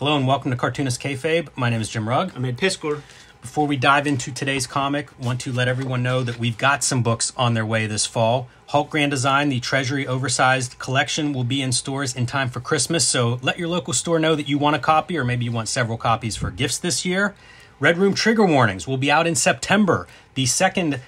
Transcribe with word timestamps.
Hello 0.00 0.16
and 0.16 0.26
welcome 0.26 0.50
to 0.50 0.56
Cartoonist 0.56 0.98
Kayfabe. 0.98 1.50
My 1.56 1.68
name 1.68 1.82
is 1.82 1.90
Jim 1.90 2.08
Rugg. 2.08 2.32
I'm 2.34 2.46
Ed 2.46 2.56
Piskor. 2.56 3.02
Before 3.42 3.66
we 3.66 3.76
dive 3.76 4.06
into 4.06 4.32
today's 4.32 4.66
comic, 4.66 5.10
want 5.20 5.42
to 5.42 5.52
let 5.52 5.68
everyone 5.68 6.02
know 6.02 6.22
that 6.22 6.38
we've 6.38 6.56
got 6.56 6.82
some 6.82 7.02
books 7.02 7.34
on 7.36 7.52
their 7.52 7.66
way 7.66 7.86
this 7.86 8.06
fall. 8.06 8.48
Hulk 8.68 8.88
Grand 8.88 9.10
Design, 9.10 9.50
the 9.50 9.60
Treasury 9.60 10.06
Oversized 10.06 10.78
Collection, 10.78 11.34
will 11.34 11.44
be 11.44 11.60
in 11.60 11.70
stores 11.70 12.16
in 12.16 12.24
time 12.24 12.48
for 12.48 12.60
Christmas, 12.60 13.06
so 13.06 13.38
let 13.42 13.58
your 13.58 13.68
local 13.68 13.92
store 13.92 14.18
know 14.18 14.34
that 14.34 14.48
you 14.48 14.56
want 14.56 14.74
a 14.74 14.78
copy 14.78 15.18
or 15.18 15.24
maybe 15.26 15.44
you 15.44 15.52
want 15.52 15.68
several 15.68 15.98
copies 15.98 16.34
for 16.34 16.50
gifts 16.50 16.78
this 16.78 17.04
year. 17.04 17.34
Red 17.78 17.98
Room 17.98 18.14
Trigger 18.14 18.46
Warnings 18.46 18.86
will 18.86 18.96
be 18.96 19.10
out 19.10 19.26
in 19.26 19.34
September. 19.34 20.06
The 20.32 20.46
second 20.46 21.00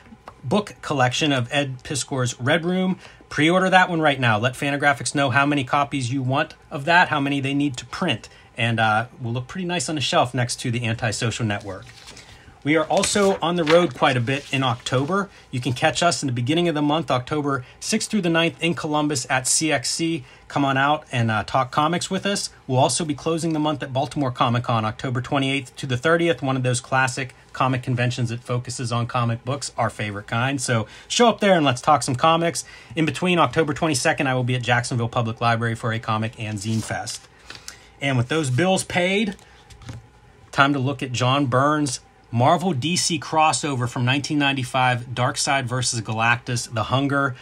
book 0.44 0.74
collection 0.82 1.32
of 1.32 1.48
Ed 1.50 1.82
Piskor's 1.82 2.38
Red 2.38 2.66
Room. 2.66 2.98
Pre 3.30 3.48
order 3.48 3.70
that 3.70 3.88
one 3.88 4.02
right 4.02 4.20
now. 4.20 4.38
Let 4.38 4.52
Fantagraphics 4.52 5.14
know 5.14 5.30
how 5.30 5.46
many 5.46 5.64
copies 5.64 6.12
you 6.12 6.22
want 6.22 6.56
of 6.70 6.84
that, 6.84 7.08
how 7.08 7.20
many 7.20 7.40
they 7.40 7.54
need 7.54 7.78
to 7.78 7.86
print 7.86 8.28
and 8.56 8.80
uh, 8.80 9.06
will 9.20 9.32
look 9.32 9.48
pretty 9.48 9.66
nice 9.66 9.88
on 9.88 9.94
the 9.94 10.00
shelf 10.00 10.34
next 10.34 10.56
to 10.60 10.70
the 10.70 10.84
Antisocial 10.86 11.44
Network. 11.44 11.86
We 12.64 12.76
are 12.76 12.84
also 12.84 13.38
on 13.42 13.56
the 13.56 13.64
road 13.64 13.92
quite 13.94 14.16
a 14.16 14.20
bit 14.20 14.46
in 14.52 14.62
October. 14.62 15.28
You 15.50 15.60
can 15.60 15.72
catch 15.72 16.00
us 16.00 16.22
in 16.22 16.28
the 16.28 16.32
beginning 16.32 16.68
of 16.68 16.76
the 16.76 16.82
month, 16.82 17.10
October 17.10 17.64
6th 17.80 18.06
through 18.06 18.20
the 18.20 18.28
9th 18.28 18.54
in 18.60 18.74
Columbus 18.74 19.26
at 19.28 19.44
CXC. 19.44 20.22
Come 20.46 20.64
on 20.64 20.76
out 20.76 21.04
and 21.10 21.28
uh, 21.32 21.42
talk 21.42 21.72
comics 21.72 22.08
with 22.08 22.24
us. 22.24 22.50
We'll 22.68 22.78
also 22.78 23.04
be 23.04 23.14
closing 23.14 23.52
the 23.52 23.58
month 23.58 23.82
at 23.82 23.92
Baltimore 23.92 24.30
Comic 24.30 24.62
Con, 24.62 24.84
October 24.84 25.20
28th 25.20 25.74
to 25.74 25.86
the 25.86 25.96
30th, 25.96 26.40
one 26.40 26.56
of 26.56 26.62
those 26.62 26.80
classic 26.80 27.34
comic 27.52 27.82
conventions 27.82 28.28
that 28.28 28.40
focuses 28.40 28.92
on 28.92 29.08
comic 29.08 29.44
books, 29.44 29.72
our 29.76 29.90
favorite 29.90 30.28
kind. 30.28 30.60
So 30.60 30.86
show 31.08 31.28
up 31.28 31.40
there 31.40 31.54
and 31.54 31.66
let's 31.66 31.80
talk 31.80 32.04
some 32.04 32.14
comics. 32.14 32.64
In 32.94 33.06
between, 33.06 33.40
October 33.40 33.74
22nd, 33.74 34.28
I 34.28 34.34
will 34.34 34.44
be 34.44 34.54
at 34.54 34.62
Jacksonville 34.62 35.08
Public 35.08 35.40
Library 35.40 35.74
for 35.74 35.92
a 35.92 35.98
comic 35.98 36.38
and 36.38 36.58
zine 36.58 36.82
fest. 36.82 37.26
And 38.02 38.18
with 38.18 38.28
those 38.28 38.50
bills 38.50 38.82
paid, 38.82 39.36
time 40.50 40.72
to 40.72 40.80
look 40.80 41.02
at 41.02 41.12
John 41.12 41.46
Byrne's 41.46 42.00
Marvel 42.32 42.74
DC 42.74 43.20
crossover 43.20 43.88
from 43.88 44.04
1995 44.04 45.06
Darkseid 45.14 45.64
versus 45.64 46.00
Galactus, 46.00 46.72
The 46.72 46.84
Hunger. 46.84 47.36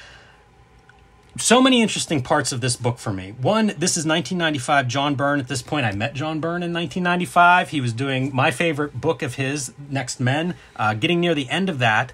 So 1.39 1.63
many 1.63 1.81
interesting 1.81 2.23
parts 2.23 2.53
of 2.53 2.61
this 2.61 2.77
book 2.77 2.99
for 2.99 3.13
me. 3.13 3.33
One, 3.41 3.69
this 3.69 3.97
is 3.97 4.05
1995 4.05 4.89
John 4.89 5.15
Byrne. 5.15 5.41
At 5.41 5.49
this 5.49 5.63
point, 5.63 5.87
I 5.87 5.93
met 5.93 6.13
John 6.13 6.41
Byrne 6.41 6.63
in 6.63 6.75
1995. 6.75 7.71
He 7.71 7.81
was 7.81 7.95
doing 7.95 8.35
my 8.35 8.51
favorite 8.51 9.01
book 9.01 9.23
of 9.23 9.37
his, 9.37 9.73
Next 9.89 10.21
Men, 10.21 10.57
uh, 10.77 10.93
getting 10.93 11.21
near 11.21 11.35
the 11.35 11.49
end 11.49 11.71
of 11.71 11.79
that. 11.79 12.13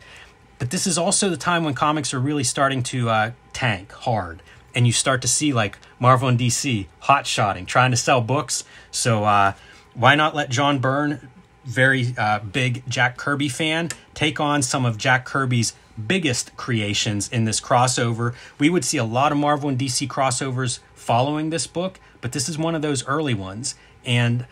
But 0.59 0.71
this 0.71 0.87
is 0.87 0.97
also 0.97 1.29
the 1.31 1.37
time 1.37 1.65
when 1.65 1.75
comics 1.75 2.15
are 2.15 2.21
really 2.21 2.45
starting 2.45 2.83
to 2.85 3.09
uh, 3.09 3.31
tank 3.53 3.91
hard 3.91 4.43
and 4.77 4.87
you 4.87 4.93
start 4.93 5.23
to 5.23 5.29
see 5.29 5.55
like 5.55 5.79
Marvel 5.99 6.29
and 6.29 6.39
DC 6.39 6.87
hot 7.01 7.27
shotting, 7.27 7.65
trying 7.65 7.91
to 7.91 7.97
sell 7.97 8.21
books. 8.21 8.63
So 8.91 9.25
uh, 9.25 9.55
why 9.95 10.15
not 10.15 10.35
let 10.35 10.51
John 10.51 10.79
Byrne, 10.79 11.31
very 11.65 12.15
uh, 12.17 12.41
big 12.41 12.85
Jack 12.87 13.17
Kirby 13.17 13.49
fan, 13.49 13.89
take 14.15 14.39
on 14.39 14.61
some 14.61 14.85
of 14.85 14.99
Jack 14.99 15.25
Kirby's 15.25 15.73
biggest 16.07 16.55
creations 16.59 17.29
in 17.33 17.47
this 17.47 17.59
crossover? 17.59 18.35
We 18.59 18.69
would 18.69 18.85
see 18.85 18.99
a 18.99 19.05
lot 19.05 19.33
of 19.33 19.39
Marvel 19.39 19.71
and 19.71 19.79
DC 19.79 20.07
crossovers 20.07 20.81
following 20.95 21.49
this 21.49 21.67
book, 21.67 21.99
but 22.21 22.33
this 22.33 22.47
is 22.47 22.59
one 22.59 22.75
of 22.75 22.83
those 22.83 23.05
early 23.07 23.35
ones. 23.35 23.77
And 24.05 24.47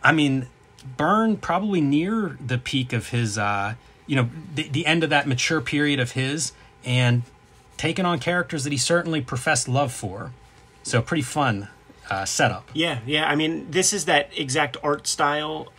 I 0.00 0.12
mean, 0.12 0.46
Byrne 0.96 1.36
probably 1.36 1.80
near 1.80 2.38
the 2.44 2.58
peak 2.58 2.92
of 2.92 3.08
his, 3.08 3.36
uh, 3.36 3.74
you 4.06 4.14
know, 4.14 4.30
the, 4.54 4.68
the 4.68 4.86
end 4.86 5.02
of 5.02 5.10
that 5.10 5.26
mature 5.26 5.60
period 5.60 5.98
of 5.98 6.12
his. 6.12 6.52
And 6.84 7.24
taking 7.76 8.04
on 8.04 8.18
characters 8.18 8.64
that 8.64 8.72
he 8.72 8.78
certainly 8.78 9.20
professed 9.20 9.68
love 9.68 9.92
for. 9.92 10.32
So 10.82 11.02
pretty 11.02 11.22
fun 11.22 11.68
uh, 12.08 12.24
setup. 12.24 12.68
Yeah, 12.72 13.00
yeah. 13.06 13.28
I 13.28 13.34
mean, 13.34 13.70
this 13.70 13.92
is 13.92 14.04
that 14.04 14.30
exact 14.36 14.76
art 14.82 15.06
style 15.06 15.72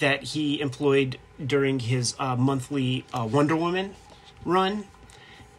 that 0.00 0.22
he 0.22 0.60
employed 0.60 1.18
during 1.44 1.80
his 1.80 2.14
uh, 2.18 2.36
monthly 2.36 3.04
uh, 3.12 3.28
Wonder 3.30 3.56
Woman 3.56 3.94
run, 4.44 4.84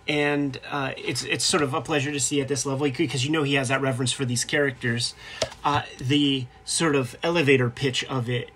and 0.07 0.59
uh, 0.69 0.91
it's 0.97 1.23
it's 1.23 1.45
sort 1.45 1.63
of 1.63 1.73
a 1.73 1.81
pleasure 1.81 2.11
to 2.11 2.19
see 2.19 2.41
at 2.41 2.47
this 2.47 2.65
level 2.65 2.89
because 2.89 3.23
you 3.23 3.31
know 3.31 3.43
he 3.43 3.53
has 3.53 3.69
that 3.69 3.81
reverence 3.81 4.11
for 4.11 4.25
these 4.25 4.43
characters. 4.43 5.15
Uh, 5.63 5.83
the 5.99 6.45
sort 6.65 6.95
of 6.95 7.15
elevator 7.23 7.69
pitch 7.69 8.03
of 8.05 8.29
it 8.29 8.51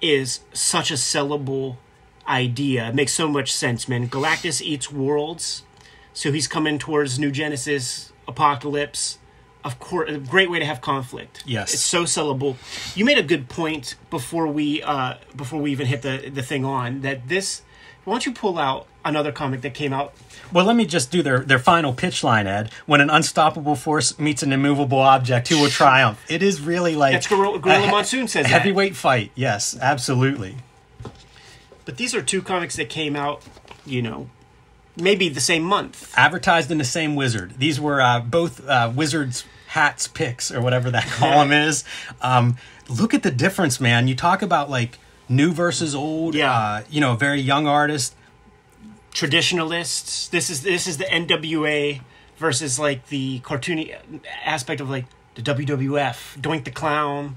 is 0.00 0.40
such 0.52 0.90
a 0.90 0.94
sellable 0.94 1.76
idea. 2.26 2.88
It 2.88 2.94
makes 2.94 3.12
so 3.12 3.28
much 3.28 3.52
sense, 3.52 3.88
man. 3.88 4.08
Galactus 4.08 4.60
eats 4.60 4.90
worlds 4.90 5.62
so 6.16 6.32
he's 6.32 6.48
coming 6.48 6.78
towards 6.78 7.18
New 7.18 7.30
Genesis, 7.30 8.10
Apocalypse. 8.26 9.18
Of 9.62 9.78
course, 9.78 10.10
a 10.10 10.16
great 10.16 10.50
way 10.50 10.58
to 10.58 10.64
have 10.64 10.80
conflict. 10.80 11.42
Yes, 11.44 11.74
it's 11.74 11.82
so 11.82 12.04
sellable. 12.04 12.56
You 12.96 13.04
made 13.04 13.18
a 13.18 13.22
good 13.22 13.48
point 13.50 13.96
before 14.10 14.46
we 14.46 14.82
uh, 14.82 15.16
before 15.36 15.60
we 15.60 15.72
even 15.72 15.86
hit 15.86 16.00
the 16.02 16.30
the 16.32 16.42
thing 16.42 16.64
on 16.64 17.02
that 17.02 17.28
this. 17.28 17.62
Why 18.04 18.14
don't 18.14 18.24
you 18.24 18.32
pull 18.32 18.56
out 18.56 18.86
another 19.04 19.32
comic 19.32 19.62
that 19.62 19.74
came 19.74 19.92
out? 19.92 20.14
Well, 20.52 20.64
let 20.64 20.76
me 20.76 20.86
just 20.86 21.10
do 21.10 21.22
their 21.22 21.40
their 21.40 21.58
final 21.58 21.92
pitch 21.92 22.22
line, 22.24 22.46
Ed. 22.46 22.70
When 22.86 23.00
an 23.00 23.10
unstoppable 23.10 23.74
force 23.74 24.18
meets 24.18 24.42
an 24.42 24.52
immovable 24.52 25.00
object, 25.00 25.48
who 25.48 25.60
will 25.60 25.68
triumph? 25.68 26.24
It 26.30 26.42
is 26.42 26.60
really 26.60 26.94
like 26.94 27.12
that's 27.12 27.26
Gorilla, 27.26 27.58
Gorilla 27.58 27.90
Monsoon 27.90 28.28
says 28.28 28.46
heavyweight 28.46 28.92
that. 28.92 28.98
fight. 28.98 29.32
Yes, 29.34 29.76
absolutely. 29.78 30.54
But 31.84 31.96
these 31.98 32.14
are 32.14 32.22
two 32.22 32.40
comics 32.40 32.76
that 32.76 32.88
came 32.88 33.16
out, 33.16 33.42
you 33.84 34.00
know, 34.02 34.30
maybe 34.96 35.28
the 35.28 35.40
same 35.40 35.62
month. 35.62 36.12
Advertised 36.16 36.70
in 36.70 36.78
the 36.78 36.84
same 36.84 37.14
wizard. 37.14 37.54
These 37.58 37.80
were 37.80 38.00
uh, 38.00 38.20
both 38.20 38.66
uh, 38.66 38.92
wizards 38.94 39.44
hats 39.68 40.08
picks 40.08 40.50
or 40.52 40.60
whatever 40.60 40.90
that 40.90 41.04
column 41.06 41.52
is. 41.52 41.84
Um, 42.22 42.56
look 42.88 43.14
at 43.14 43.22
the 43.22 43.30
difference, 43.30 43.80
man. 43.80 44.08
You 44.08 44.14
talk 44.14 44.42
about 44.42 44.70
like 44.70 44.98
new 45.28 45.52
versus 45.52 45.94
old. 45.94 46.34
Yeah. 46.34 46.52
Uh, 46.52 46.82
you 46.90 47.00
know, 47.00 47.14
very 47.14 47.40
young 47.40 47.66
artist. 47.66 48.14
Traditionalists. 49.12 50.28
This 50.28 50.50
is 50.50 50.62
this 50.62 50.86
is 50.86 50.98
the 50.98 51.04
NWA 51.04 52.00
versus 52.36 52.78
like 52.78 53.08
the 53.08 53.40
cartoony 53.40 53.96
aspect 54.44 54.80
of 54.80 54.90
like 54.90 55.06
the 55.34 55.42
WWF. 55.42 56.38
Doink 56.38 56.64
the 56.64 56.70
Clown 56.70 57.36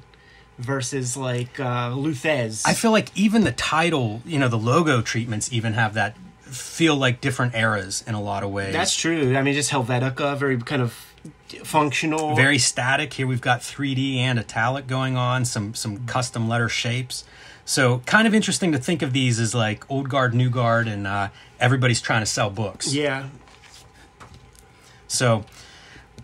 versus 0.58 1.16
like 1.16 1.60
uh, 1.60 1.94
Lou 1.96 2.14
Thesz. 2.14 2.64
I 2.66 2.74
feel 2.74 2.92
like 2.92 3.16
even 3.16 3.44
the 3.46 3.54
title, 3.54 4.22
you 4.26 4.38
know, 4.38 4.50
the 4.50 4.58
logo 4.58 5.02
treatments 5.02 5.52
even 5.54 5.74
have 5.74 5.94
that 5.94 6.16
feel 6.50 6.96
like 6.96 7.22
different 7.22 7.56
eras 7.56 8.04
in 8.08 8.16
a 8.16 8.22
lot 8.22 8.44
of 8.44 8.52
ways. 8.52 8.74
That's 8.74 8.96
true. 8.96 9.36
I 9.36 9.42
mean, 9.42 9.54
just 9.54 9.72
Helvetica, 9.72 10.38
very 10.38 10.58
kind 10.58 10.82
of 10.82 10.94
functional, 11.64 12.36
very 12.36 12.58
static. 12.58 13.14
Here 13.14 13.28
we've 13.28 13.42
got 13.42 13.62
3D 13.62 14.18
and 14.18 14.40
italic 14.40 14.88
going 14.88 15.18
on, 15.18 15.46
some 15.46 15.74
some 15.74 16.06
custom 16.06 16.48
letter 16.48 16.70
shapes. 16.70 17.24
So 17.66 18.00
kind 18.06 18.28
of 18.28 18.34
interesting 18.34 18.72
to 18.72 18.80
think 18.80 19.02
of 19.02 19.14
these 19.14 19.40
as 19.40 19.54
like 19.54 19.90
old 19.92 20.10
guard, 20.10 20.34
new 20.34 20.50
guard, 20.50 20.88
and 20.88 21.06
uh, 21.06 21.30
everybody's 21.60 22.02
trying 22.02 22.22
to 22.22 22.26
sell 22.26 22.50
books. 22.50 22.94
Yeah. 22.94 23.30
So 25.08 25.46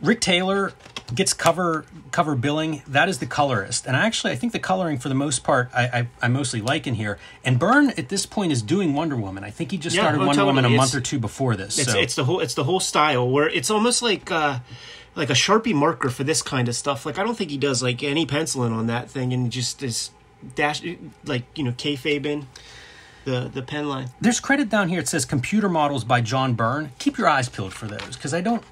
Rick 0.05 0.21
Taylor 0.21 0.73
gets 1.13 1.33
cover 1.33 1.85
cover 2.11 2.35
billing. 2.35 2.81
That 2.87 3.09
is 3.09 3.19
the 3.19 3.25
colorist, 3.25 3.85
and 3.85 3.95
actually, 3.95 4.31
I 4.33 4.35
think 4.35 4.53
the 4.53 4.59
coloring 4.59 4.97
for 4.97 5.09
the 5.09 5.15
most 5.15 5.43
part, 5.43 5.69
I 5.73 5.83
I, 5.83 6.07
I 6.23 6.27
mostly 6.27 6.61
like 6.61 6.87
in 6.87 6.95
here. 6.95 7.19
And 7.43 7.59
Byrne 7.59 7.89
at 7.91 8.09
this 8.09 8.25
point 8.25 8.51
is 8.51 8.61
doing 8.61 8.93
Wonder 8.93 9.15
Woman. 9.15 9.43
I 9.43 9.49
think 9.49 9.71
he 9.71 9.77
just 9.77 9.95
Yeah, 9.95 10.03
started 10.03 10.19
Wonder 10.25 10.45
Woman 10.45 10.65
a 10.65 10.69
month 10.69 10.95
or 10.95 11.01
two 11.01 11.19
before 11.19 11.55
this. 11.55 11.77
It's 11.79 11.91
so 11.91 11.99
it's 11.99 12.15
the 12.15 12.25
whole 12.25 12.39
it's 12.39 12.53
the 12.53 12.63
whole 12.63 12.79
style 12.79 13.29
where 13.29 13.49
it's 13.49 13.69
almost 13.69 14.01
like 14.01 14.31
uh 14.31 14.59
like 15.15 15.29
a 15.29 15.33
Sharpie 15.33 15.73
marker 15.73 16.09
for 16.09 16.23
this 16.23 16.41
kind 16.41 16.67
of 16.67 16.75
stuff. 16.75 17.05
Like 17.05 17.17
I 17.19 17.23
don't 17.23 17.35
think 17.37 17.49
he 17.51 17.57
does 17.57 17.81
like 17.83 18.03
any 18.03 18.25
penciling 18.25 18.73
on 18.73 18.87
that 18.87 19.09
thing 19.09 19.33
and 19.33 19.51
just 19.51 19.81
is 19.83 20.11
dash 20.55 20.81
like 21.25 21.43
you 21.57 21.63
know 21.63 21.71
kayfabe 21.71 22.25
in 22.25 22.47
the 23.25 23.49
the 23.51 23.61
pen 23.63 23.89
line. 23.89 24.09
there's 24.21 24.39
credit 24.39 24.69
down 24.69 24.89
here. 24.89 24.99
It 24.99 25.07
says 25.07 25.25
computer 25.25 25.69
models 25.69 26.03
by 26.03 26.21
John 26.21 26.53
Byrne. 26.53 26.91
Keep 26.99 27.17
your 27.17 27.27
eyes 27.27 27.49
peeled 27.49 27.73
for 27.73 27.87
those 27.87 28.15
because 28.15 28.33
I 28.33 28.41
don't 28.41 28.63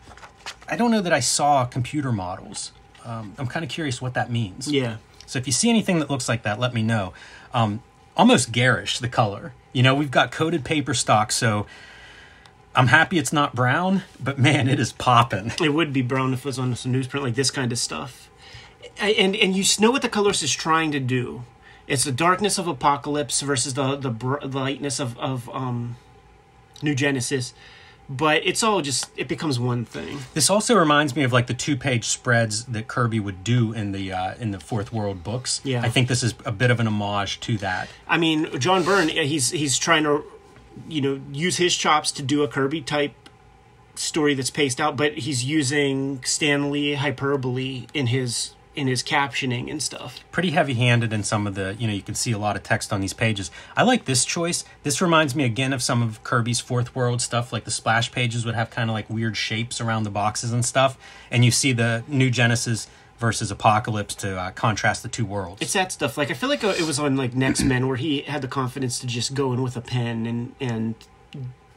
I 0.67 0.75
don't 0.75 0.91
know 0.91 1.01
that 1.01 1.13
I 1.13 1.19
saw 1.19 1.65
computer 1.65 2.11
models. 2.11 2.71
Um, 3.05 3.33
I'm 3.37 3.47
kind 3.47 3.63
of 3.63 3.69
curious 3.69 4.01
what 4.01 4.13
that 4.13 4.31
means. 4.31 4.71
Yeah. 4.71 4.97
So 5.25 5.39
if 5.39 5.47
you 5.47 5.53
see 5.53 5.69
anything 5.69 5.99
that 5.99 6.09
looks 6.09 6.29
like 6.29 6.43
that, 6.43 6.59
let 6.59 6.73
me 6.73 6.83
know. 6.83 7.13
Um, 7.53 7.81
almost 8.15 8.51
garish 8.51 8.99
the 8.99 9.09
color. 9.09 9.53
You 9.73 9.83
know, 9.83 9.95
we've 9.95 10.11
got 10.11 10.31
coated 10.31 10.63
paper 10.63 10.93
stock, 10.93 11.31
so 11.31 11.65
I'm 12.75 12.87
happy 12.87 13.17
it's 13.17 13.33
not 13.33 13.55
brown, 13.55 14.03
but 14.19 14.37
man, 14.37 14.67
it 14.67 14.79
is 14.79 14.91
popping. 14.91 15.51
It 15.61 15.73
would 15.73 15.93
be 15.93 16.01
brown 16.01 16.33
if 16.33 16.39
it 16.39 16.45
was 16.45 16.59
on 16.59 16.75
some 16.75 16.93
newsprint 16.93 17.21
like 17.21 17.35
this 17.35 17.51
kind 17.51 17.71
of 17.71 17.77
stuff. 17.77 18.29
And 18.99 19.35
and 19.35 19.55
you 19.55 19.63
know 19.79 19.91
what 19.91 20.01
the 20.01 20.09
colorist 20.09 20.43
is 20.43 20.53
trying 20.53 20.91
to 20.91 20.99
do. 20.99 21.43
It's 21.87 22.03
the 22.03 22.11
darkness 22.11 22.57
of 22.57 22.67
Apocalypse 22.67 23.41
versus 23.41 23.73
the 23.73 23.95
the 23.95 24.09
br- 24.11 24.39
lightness 24.41 24.99
of 24.99 25.17
of 25.17 25.49
um, 25.49 25.97
New 26.81 26.95
Genesis, 26.95 27.53
but 28.15 28.45
it's 28.45 28.63
all 28.63 28.81
just 28.81 29.09
it 29.17 29.27
becomes 29.27 29.59
one 29.59 29.85
thing. 29.85 30.19
This 30.33 30.49
also 30.49 30.77
reminds 30.77 31.15
me 31.15 31.23
of 31.23 31.33
like 31.33 31.47
the 31.47 31.53
two-page 31.53 32.05
spreads 32.05 32.65
that 32.65 32.87
Kirby 32.87 33.19
would 33.19 33.43
do 33.43 33.73
in 33.73 33.91
the 33.91 34.13
uh, 34.13 34.35
in 34.39 34.51
the 34.51 34.59
Fourth 34.59 34.93
World 34.93 35.23
books. 35.23 35.61
Yeah. 35.63 35.81
I 35.81 35.89
think 35.89 36.07
this 36.07 36.23
is 36.23 36.35
a 36.45 36.51
bit 36.51 36.71
of 36.71 36.79
an 36.79 36.87
homage 36.87 37.39
to 37.41 37.57
that. 37.57 37.89
I 38.07 38.17
mean, 38.17 38.59
John 38.59 38.83
Byrne, 38.83 39.09
he's 39.09 39.49
he's 39.49 39.77
trying 39.77 40.03
to, 40.03 40.23
you 40.87 41.01
know, 41.01 41.21
use 41.31 41.57
his 41.57 41.75
chops 41.75 42.11
to 42.13 42.23
do 42.23 42.43
a 42.43 42.47
Kirby 42.47 42.81
type 42.81 43.13
story 43.95 44.33
that's 44.33 44.49
paced 44.49 44.81
out, 44.81 44.97
but 44.97 45.13
he's 45.13 45.43
using 45.43 46.23
Stan 46.23 46.71
Lee 46.71 46.93
hyperbole 46.95 47.87
in 47.93 48.07
his 48.07 48.53
in 48.75 48.87
his 48.87 49.03
captioning 49.03 49.69
and 49.69 49.81
stuff. 49.81 50.19
pretty 50.31 50.51
heavy 50.51 50.73
handed 50.73 51.13
in 51.13 51.23
some 51.23 51.45
of 51.47 51.55
the 51.55 51.75
you 51.79 51.87
know 51.87 51.93
you 51.93 52.01
can 52.01 52.15
see 52.15 52.31
a 52.31 52.37
lot 52.37 52.55
of 52.55 52.63
text 52.63 52.91
on 52.91 53.01
these 53.01 53.13
pages 53.13 53.51
i 53.77 53.83
like 53.83 54.05
this 54.05 54.25
choice 54.25 54.63
this 54.83 55.01
reminds 55.01 55.35
me 55.35 55.43
again 55.43 55.73
of 55.73 55.81
some 55.81 56.01
of 56.01 56.23
kirby's 56.23 56.59
fourth 56.59 56.95
world 56.95 57.21
stuff 57.21 57.53
like 57.53 57.65
the 57.65 57.71
splash 57.71 58.11
pages 58.11 58.45
would 58.45 58.55
have 58.55 58.69
kind 58.69 58.89
of 58.89 58.93
like 58.93 59.09
weird 59.09 59.37
shapes 59.37 59.79
around 59.79 60.03
the 60.03 60.09
boxes 60.09 60.51
and 60.51 60.65
stuff 60.65 60.97
and 61.29 61.45
you 61.45 61.51
see 61.51 61.71
the 61.71 62.03
new 62.07 62.29
genesis 62.29 62.87
versus 63.19 63.51
apocalypse 63.51 64.15
to 64.15 64.37
uh, 64.37 64.51
contrast 64.51 65.01
the 65.03 65.07
two 65.09 65.25
worlds 65.25 65.61
It's 65.61 65.73
that 65.73 65.91
stuff. 65.93 66.17
Like 66.17 66.29
I 66.29 66.33
feel 66.33 66.49
like 66.49 66.63
uh, 66.63 66.73
it 66.77 66.81
was 66.85 66.99
on 66.99 67.15
like 67.15 67.33
Next 67.33 67.63
Men 67.63 67.87
where 67.87 67.95
he 67.95 68.21
had 68.23 68.41
the 68.41 68.47
confidence 68.49 68.99
to 68.99 69.07
just 69.07 69.33
go 69.33 69.53
in 69.53 69.61
with 69.61 69.77
a 69.77 69.81
pen 69.81 70.25
and 70.25 70.55
and 70.59 70.95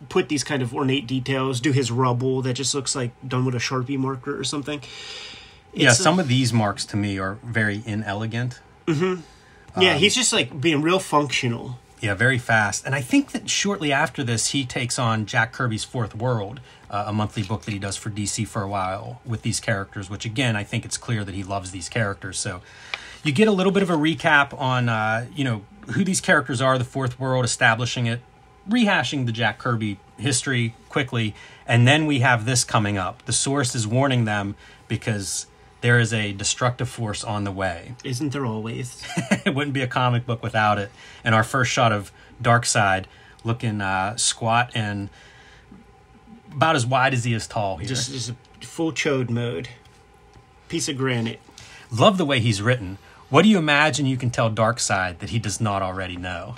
put 0.08 0.28
these 0.28 0.42
kind 0.42 0.60
of 0.62 0.74
ornate 0.74 1.06
details, 1.06 1.60
do 1.60 1.72
his 1.72 1.90
rubble 1.90 2.42
that 2.42 2.54
just 2.54 2.74
looks 2.74 2.96
like 2.96 3.12
done 3.26 3.44
with 3.44 3.54
a 3.54 3.58
sharpie 3.58 3.98
marker 3.98 4.38
or 4.38 4.44
something. 4.44 4.80
Yeah 5.76 5.92
some 5.92 6.18
of 6.18 6.28
these 6.28 6.52
marks 6.52 6.84
to 6.84 6.96
me 6.96 7.18
are 7.18 7.38
very 7.44 7.82
inelegant 7.86 8.60
yeah, 9.80 9.94
he's 9.94 10.14
just 10.14 10.32
like 10.32 10.60
being 10.60 10.82
real 10.82 10.98
functional. 10.98 11.78
Yeah, 12.00 12.14
very 12.14 12.38
fast. 12.38 12.84
And 12.84 12.94
I 12.94 13.00
think 13.00 13.32
that 13.32 13.48
shortly 13.48 13.92
after 13.92 14.22
this, 14.22 14.48
he 14.48 14.64
takes 14.64 14.98
on 14.98 15.26
Jack 15.26 15.52
Kirby's 15.52 15.84
Fourth 15.84 16.14
World, 16.14 16.60
uh, 16.90 17.04
a 17.06 17.12
monthly 17.12 17.42
book 17.42 17.62
that 17.62 17.72
he 17.72 17.78
does 17.78 17.96
for 17.96 18.10
DC 18.10 18.46
for 18.46 18.62
a 18.62 18.68
while 18.68 19.20
with 19.24 19.42
these 19.42 19.60
characters, 19.60 20.10
which 20.10 20.24
again, 20.24 20.56
I 20.56 20.62
think 20.62 20.84
it's 20.84 20.98
clear 20.98 21.24
that 21.24 21.34
he 21.34 21.42
loves 21.42 21.70
these 21.70 21.88
characters. 21.88 22.38
So 22.38 22.60
you 23.22 23.32
get 23.32 23.48
a 23.48 23.52
little 23.52 23.72
bit 23.72 23.82
of 23.82 23.90
a 23.90 23.96
recap 23.96 24.58
on, 24.58 24.88
uh, 24.88 25.26
you 25.34 25.44
know, 25.44 25.62
who 25.92 26.04
these 26.04 26.20
characters 26.20 26.60
are, 26.60 26.78
the 26.78 26.84
Fourth 26.84 27.18
World, 27.18 27.44
establishing 27.44 28.06
it, 28.06 28.20
rehashing 28.68 29.26
the 29.26 29.32
Jack 29.32 29.58
Kirby 29.58 29.98
history 30.18 30.74
quickly. 30.88 31.34
And 31.66 31.88
then 31.88 32.06
we 32.06 32.20
have 32.20 32.44
this 32.44 32.62
coming 32.62 32.98
up. 32.98 33.24
The 33.24 33.32
source 33.32 33.74
is 33.74 33.86
warning 33.86 34.26
them 34.26 34.54
because 34.86 35.46
there 35.80 35.98
is 35.98 36.12
a 36.12 36.32
destructive 36.32 36.88
force 36.88 37.22
on 37.22 37.44
the 37.44 37.52
way 37.52 37.94
Isn't 38.02 38.32
there 38.32 38.46
always? 38.46 39.02
it 39.44 39.54
wouldn't 39.54 39.74
be 39.74 39.82
a 39.82 39.86
comic 39.86 40.26
book 40.26 40.42
without 40.42 40.78
it. 40.78 40.90
And 41.22 41.34
our 41.34 41.44
first 41.44 41.70
shot 41.70 41.92
of 41.92 42.12
Darkseid 42.42 43.04
looking 43.44 43.80
uh, 43.80 44.16
squat 44.16 44.70
and 44.74 45.08
about 46.52 46.74
as 46.74 46.86
wide 46.86 47.12
as 47.14 47.24
he 47.24 47.34
is 47.34 47.46
tall 47.46 47.76
here. 47.76 47.88
just 47.88 48.10
just 48.10 48.30
a 48.30 48.36
full 48.66 48.92
chode 48.92 49.30
mode. 49.30 49.68
Piece 50.68 50.88
of 50.88 50.96
granite. 50.96 51.40
Love 51.92 52.18
the 52.18 52.24
way 52.24 52.40
he's 52.40 52.60
written. 52.60 52.98
What 53.28 53.42
do 53.42 53.48
you 53.48 53.58
imagine 53.58 54.06
you 54.06 54.16
can 54.16 54.30
tell 54.30 54.50
Darkseid 54.50 55.18
that 55.18 55.30
he 55.30 55.38
does 55.38 55.60
not 55.60 55.82
already 55.82 56.16
know? 56.16 56.56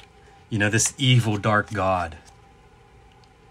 You 0.48 0.58
know, 0.58 0.70
this 0.70 0.94
evil 0.96 1.36
dark 1.36 1.72
god. 1.72 2.16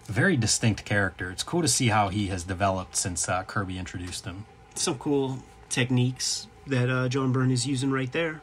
Very 0.06 0.38
distinct 0.38 0.86
character. 0.86 1.30
It's 1.30 1.44
cool 1.44 1.62
to 1.62 1.68
see 1.68 1.90
how 1.90 2.10
he 2.10 2.28
has 2.28 2.44
developed 2.44 2.96
since 2.96 3.28
uh, 3.28 3.44
Kirby 3.44 3.78
introduced 3.78 4.26
him. 4.26 4.46
Some 4.76 4.98
cool 4.98 5.40
techniques 5.70 6.48
that 6.66 6.90
uh, 6.90 7.08
John 7.10 7.32
Byrne 7.32 7.52
is 7.52 7.66
using 7.68 7.92
right 7.92 8.12
there. 8.12 8.42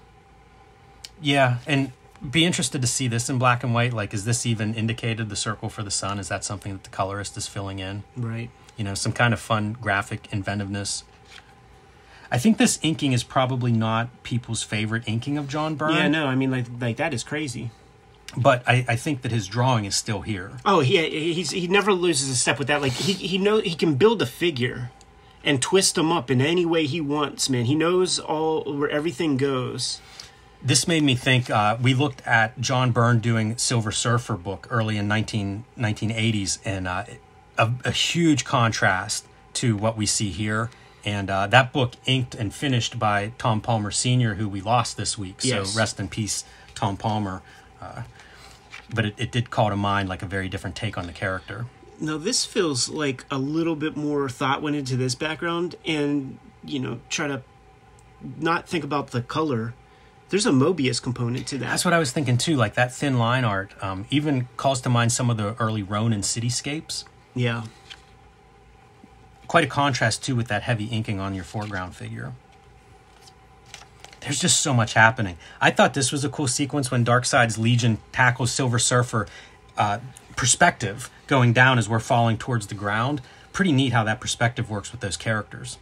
Yeah, 1.20 1.58
and 1.66 1.92
be 2.30 2.44
interested 2.44 2.80
to 2.80 2.88
see 2.88 3.06
this 3.08 3.28
in 3.28 3.38
black 3.38 3.62
and 3.62 3.74
white. 3.74 3.92
Like, 3.92 4.14
is 4.14 4.24
this 4.24 4.46
even 4.46 4.74
indicated 4.74 5.28
the 5.28 5.36
circle 5.36 5.68
for 5.68 5.82
the 5.82 5.90
sun? 5.90 6.18
Is 6.18 6.28
that 6.28 6.42
something 6.44 6.72
that 6.72 6.84
the 6.84 6.90
colorist 6.90 7.36
is 7.36 7.46
filling 7.46 7.78
in? 7.78 8.02
Right. 8.16 8.50
you 8.76 8.84
know 8.84 8.94
some 8.94 9.12
kind 9.12 9.32
of 9.32 9.38
fun 9.40 9.76
graphic 9.80 10.26
inventiveness 10.32 11.04
i 12.32 12.38
think 12.38 12.58
this 12.58 12.80
inking 12.82 13.12
is 13.12 13.22
probably 13.22 13.70
not 13.70 14.08
people's 14.24 14.64
favorite 14.64 15.04
inking 15.06 15.38
of 15.38 15.46
john 15.46 15.76
byrne 15.76 15.94
Yeah, 15.94 16.08
no, 16.08 16.26
I 16.26 16.34
mean 16.34 16.50
like 16.50 16.66
like 16.80 16.96
that 16.96 17.14
is 17.14 17.22
crazy. 17.22 17.70
but 18.36 18.64
I, 18.66 18.84
I 18.88 18.96
think 18.96 19.22
that 19.22 19.30
his 19.30 19.46
drawing 19.46 19.84
is 19.84 19.94
still 19.94 20.22
here 20.22 20.52
Oh, 20.64 20.80
he 20.80 20.96
he's 21.34 21.50
he 21.52 21.68
never 21.68 21.92
loses 21.92 22.28
a 22.30 22.34
step 22.34 22.58
with 22.58 22.66
that. 22.66 22.82
Like 22.82 22.92
he 22.92 23.12
he 23.12 23.38
know 23.38 23.60
he 23.60 23.76
can 23.76 23.94
build 23.94 24.20
a 24.22 24.26
figure 24.26 24.90
and 25.44 25.60
twist 25.62 25.94
them 25.94 26.10
up 26.10 26.30
in 26.30 26.40
any 26.40 26.64
way 26.66 26.86
he 26.86 27.00
wants, 27.00 27.48
man. 27.50 27.66
He 27.66 27.74
knows 27.74 28.18
all 28.18 28.62
where 28.64 28.88
everything 28.90 29.36
goes. 29.36 30.00
this 30.62 30.88
made 30.88 31.02
me 31.02 31.14
think 31.14 31.50
uh, 31.50 31.76
we 31.82 31.92
looked 31.92 32.22
at 32.26 32.58
john 32.58 32.90
byrne 32.90 33.20
doing 33.20 33.54
silver 33.58 33.92
surfer 33.92 34.34
book 34.36 34.66
early 34.70 34.96
in 34.96 35.06
19, 35.06 35.64
1980s 35.78 36.58
and 36.64 36.88
uh, 36.88 37.04
a, 37.58 37.70
a 37.84 37.90
huge 37.90 38.44
contrast 38.46 39.26
to 39.52 39.76
what 39.76 39.94
we 39.96 40.06
see 40.06 40.30
here 40.30 40.70
and 41.04 41.28
uh, 41.28 41.46
that 41.46 41.70
book 41.70 41.92
inked 42.06 42.34
and 42.34 42.54
finished 42.54 42.98
by 42.98 43.30
tom 43.36 43.60
palmer 43.60 43.90
sr 43.90 44.34
who 44.36 44.48
we 44.48 44.60
lost 44.62 44.96
this 44.96 45.18
week 45.18 45.42
so 45.42 45.48
Yes. 45.48 45.76
rest 45.76 46.00
in 46.00 46.08
peace 46.08 46.44
tom 46.74 46.96
palmer 46.96 47.42
uh, 47.82 48.02
but 48.94 49.04
it, 49.04 49.14
it 49.18 49.30
did 49.30 49.50
call 49.50 49.68
to 49.68 49.76
mind 49.76 50.08
like 50.08 50.22
a 50.22 50.26
very 50.26 50.48
different 50.48 50.74
take 50.76 50.96
on 50.96 51.06
the 51.06 51.12
character 51.12 51.66
Now 52.00 52.18
this 52.18 52.44
feels 52.44 52.88
like 52.88 53.24
a 53.30 53.38
little 53.38 53.76
bit 53.76 53.96
more 53.96 54.28
thought 54.28 54.62
went 54.62 54.76
into 54.76 54.96
this 54.96 55.14
background, 55.14 55.76
and 55.86 56.38
you 56.64 56.78
know 56.78 57.00
try 57.08 57.26
to 57.26 57.42
not 58.38 58.68
think 58.68 58.84
about 58.84 59.10
the 59.10 59.22
color. 59.22 59.74
There's 60.30 60.46
a 60.46 60.50
Moebius 60.50 61.00
component 61.02 61.46
to 61.48 61.58
that. 61.58 61.66
That's 61.66 61.84
what 61.84 61.94
I 61.94 61.98
was 61.98 62.10
thinking 62.10 62.38
too. 62.38 62.56
Like 62.56 62.74
that 62.74 62.92
thin 62.92 63.18
line 63.18 63.44
art, 63.44 63.72
um, 63.82 64.06
even 64.10 64.48
calls 64.56 64.80
to 64.82 64.88
mind 64.88 65.12
some 65.12 65.30
of 65.30 65.36
the 65.36 65.54
early 65.60 65.82
Ronin 65.82 66.22
cityscapes. 66.22 67.04
yeah. 67.34 67.64
Quite 69.46 69.64
a 69.64 69.68
contrast 69.68 70.24
too 70.24 70.34
with 70.34 70.48
that 70.48 70.62
heavy 70.62 70.86
inking 70.86 71.20
on 71.20 71.34
your 71.34 71.44
foreground 71.44 71.94
figure. 71.94 72.32
There's 74.20 74.40
just 74.40 74.60
so 74.60 74.72
much 74.72 74.94
happening. 74.94 75.36
I 75.60 75.70
thought 75.70 75.92
this 75.92 76.10
was 76.10 76.24
a 76.24 76.30
cool 76.30 76.48
sequence 76.48 76.90
when 76.90 77.04
Darkseid's 77.04 77.58
Legion 77.58 77.98
tackles 78.10 78.50
Silver 78.50 78.78
Surfer. 78.78 79.28
Uh, 79.76 79.98
perspective 80.36 81.10
going 81.26 81.52
down 81.52 81.78
as 81.78 81.88
we're 81.88 82.00
falling 82.00 82.38
towards 82.38 82.66
the 82.66 82.74
ground. 82.74 83.20
Pretty 83.52 83.72
neat 83.72 83.92
how 83.92 84.04
that 84.04 84.20
perspective 84.20 84.68
works 84.68 84.92
with 84.92 85.00
those 85.00 85.16
characters. 85.16 85.78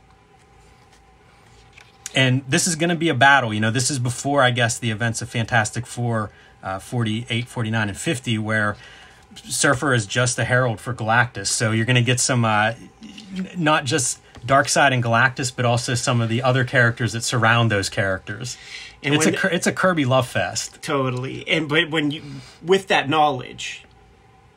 And 2.14 2.44
this 2.46 2.66
is 2.66 2.76
going 2.76 2.90
to 2.90 2.96
be 2.96 3.08
a 3.08 3.14
battle. 3.14 3.54
You 3.54 3.60
know, 3.60 3.70
this 3.70 3.90
is 3.90 3.99
before, 3.99 4.43
I 4.43 4.50
guess, 4.50 4.78
the 4.78 4.90
events 4.90 5.22
of 5.22 5.31
Fantastic 5.31 5.87
Four 5.87 6.31
uh, 6.62 6.78
48, 6.78 7.49
49, 7.49 7.88
and 7.88 7.99
50, 7.99 8.38
where 8.38 8.76
Surfer 9.34 9.94
is 9.94 10.06
just 10.06 10.38
a 10.38 10.44
herald 10.44 10.81
for 10.81 10.94
Galactus. 10.94 11.49
So 11.49 11.72
you're 11.72 11.87
going 11.87 11.96
to 11.96 12.02
get 12.02 12.20
some, 12.20 12.44
uh, 12.44 12.75
not 13.56 13.84
just 13.84 14.20
Darkseid 14.46 14.93
and 14.93 15.02
Galactus, 15.02 15.54
but 15.54 15.64
also 15.64 15.94
some 15.94 16.20
of 16.20 16.28
the 16.28 16.43
other 16.43 16.64
characters 16.64 17.12
that 17.12 17.22
surround 17.22 17.70
those 17.70 17.88
characters. 17.88 18.56
And 19.02 19.14
it's 19.14 19.26
a 19.26 19.54
it's 19.54 19.66
a 19.66 19.72
Kirby 19.72 20.04
love 20.04 20.28
fest. 20.28 20.81
Totally. 20.81 21.46
And 21.49 21.69
but 21.69 21.90
when 21.90 22.12
you 22.12 22.22
with 22.62 22.87
that 22.87 23.08
knowledge, 23.08 23.84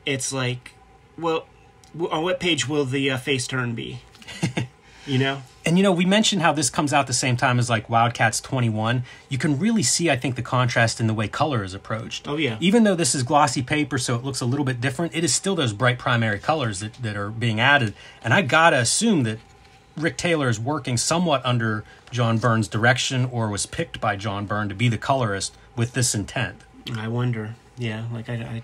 it's 0.06 0.32
like, 0.32 0.72
well, 1.18 1.46
on 2.10 2.22
what 2.22 2.40
page 2.40 2.68
will 2.68 2.84
the 2.84 3.10
uh, 3.10 3.18
face 3.18 3.46
turn 3.46 3.74
be? 3.74 4.00
you 5.06 5.18
know. 5.18 5.42
And 5.64 5.76
you 5.76 5.82
know, 5.82 5.92
we 5.92 6.04
mentioned 6.04 6.42
how 6.42 6.52
this 6.52 6.70
comes 6.70 6.92
out 6.92 7.08
the 7.08 7.12
same 7.12 7.36
time 7.36 7.58
as 7.58 7.68
like 7.68 7.90
Wildcats 7.90 8.40
21. 8.40 9.02
You 9.28 9.36
can 9.36 9.58
really 9.58 9.82
see, 9.82 10.08
I 10.08 10.16
think, 10.16 10.36
the 10.36 10.42
contrast 10.42 11.00
in 11.00 11.08
the 11.08 11.14
way 11.14 11.26
color 11.26 11.64
is 11.64 11.74
approached. 11.74 12.28
Oh, 12.28 12.36
yeah. 12.36 12.56
Even 12.60 12.84
though 12.84 12.94
this 12.94 13.14
is 13.14 13.24
glossy 13.24 13.62
paper, 13.62 13.98
so 13.98 14.14
it 14.14 14.22
looks 14.22 14.40
a 14.40 14.46
little 14.46 14.64
bit 14.64 14.80
different, 14.80 15.14
it 15.14 15.24
is 15.24 15.34
still 15.34 15.56
those 15.56 15.72
bright 15.72 15.98
primary 15.98 16.38
colors 16.38 16.80
that, 16.80 16.94
that 16.94 17.16
are 17.16 17.30
being 17.30 17.58
added. 17.58 17.94
And 18.22 18.32
I 18.32 18.42
gotta 18.42 18.78
assume 18.78 19.24
that 19.24 19.38
Rick 19.96 20.16
Taylor 20.18 20.48
is 20.48 20.60
working 20.60 20.96
somewhat 20.96 21.44
under 21.44 21.82
John 22.10 22.38
Byrne's 22.38 22.68
direction 22.68 23.24
or 23.24 23.48
was 23.48 23.66
picked 23.66 24.00
by 24.00 24.14
John 24.14 24.46
Byrne 24.46 24.68
to 24.68 24.74
be 24.74 24.88
the 24.88 24.98
colorist 24.98 25.56
with 25.74 25.94
this 25.94 26.14
intent. 26.14 26.62
I 26.96 27.08
wonder. 27.08 27.56
Yeah, 27.76 28.06
like 28.12 28.28
I, 28.28 28.34
I 28.34 28.62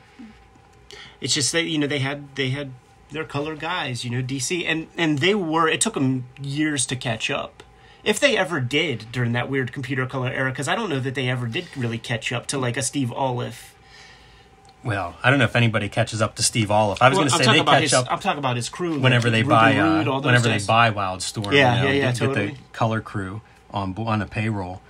it's 1.23 1.33
just 1.33 1.53
that 1.53 1.65
you 1.65 1.79
know 1.79 1.87
they 1.87 2.01
had 2.01 2.35
they 2.37 2.51
had 2.51 2.73
their 3.11 3.25
color 3.25 3.57
guys, 3.57 4.05
you 4.05 4.11
know, 4.11 4.23
DC, 4.23 4.65
and 4.67 4.89
and 4.99 5.19
they 5.21 5.35
were. 5.35 5.69
It 5.69 5.81
took 5.81 5.95
them 5.95 6.27
years 6.41 6.85
to 6.87 6.97
catch 6.97 7.31
up, 7.31 7.63
if 8.05 8.19
they 8.21 8.37
ever 8.37 8.61
did 8.61 9.07
during 9.13 9.33
that 9.33 9.49
weird 9.49 9.73
computer 9.73 10.05
color 10.07 10.29
era. 10.31 10.51
Because 10.51 10.69
I 10.69 10.75
don't 10.75 10.91
know 10.91 11.01
that 11.01 11.15
they 11.15 11.29
ever 11.31 11.47
did 11.47 11.67
really 11.77 11.99
catch 11.99 12.33
up 12.33 12.47
to 12.49 12.59
like 12.59 12.77
a 12.77 12.83
Steve 12.83 13.09
Oliff. 13.11 13.71
Well, 14.85 15.15
I 15.23 15.31
don't 15.31 15.39
know 15.39 15.45
if 15.45 15.55
anybody 15.55 15.89
catches 15.89 16.21
up 16.21 16.35
to 16.37 16.43
Steve 16.43 16.69
Oliff. 16.69 16.99
I 17.01 17.09
was 17.09 17.17
Well, 17.17 17.29
going 17.29 17.39
to 17.39 17.45
say 17.45 17.53
they 17.59 17.65
catch 17.65 17.83
his. 17.83 17.93
up 17.95 18.09
I'm 18.11 18.19
talking 18.19 18.39
about 18.41 18.57
his 18.57 18.69
crew. 18.69 18.95
like 18.95 19.03
whenever 19.05 19.31
they 19.31 19.43
Ruben 19.43 19.51
buy 19.57 19.77
Rude, 19.79 20.09
uh, 20.09 20.21
whenever 20.21 20.49
guys. 20.49 20.67
they 20.67 20.71
buy 20.73 20.91
Wildstorm. 20.91 21.53
Yeah, 21.53 21.77
you 21.77 21.83
know, 21.83 21.89
yeah, 21.89 21.93
yeah, 21.93 22.01
get, 22.13 22.19
get 22.19 22.27
totally. 22.27 22.47
the 22.49 22.57
color 22.73 23.01
crew 23.01 23.43
on 23.71 23.95
on 23.97 24.19
the 24.19 24.27
payroll. 24.27 24.81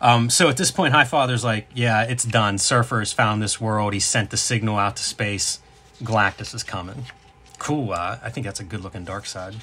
Um, 0.00 0.28
so 0.30 0.48
at 0.48 0.56
this 0.56 0.70
point, 0.70 0.92
Highfather's 0.94 1.44
like, 1.44 1.68
"Yeah, 1.74 2.02
it's 2.02 2.24
done. 2.24 2.58
Surfer 2.58 2.98
has 3.00 3.12
found 3.12 3.40
this 3.42 3.60
world. 3.60 3.92
He 3.94 4.00
sent 4.00 4.30
the 4.30 4.36
signal 4.36 4.76
out 4.78 4.96
to 4.96 5.02
space. 5.04 5.60
Galactus 6.02 6.54
is 6.54 6.62
coming." 6.62 7.06
Cool. 7.58 7.92
Uh, 7.92 8.18
I 8.22 8.30
think 8.30 8.46
that's 8.46 8.60
a 8.60 8.64
good 8.64 8.82
looking 8.82 9.04
Darkseid. 9.04 9.56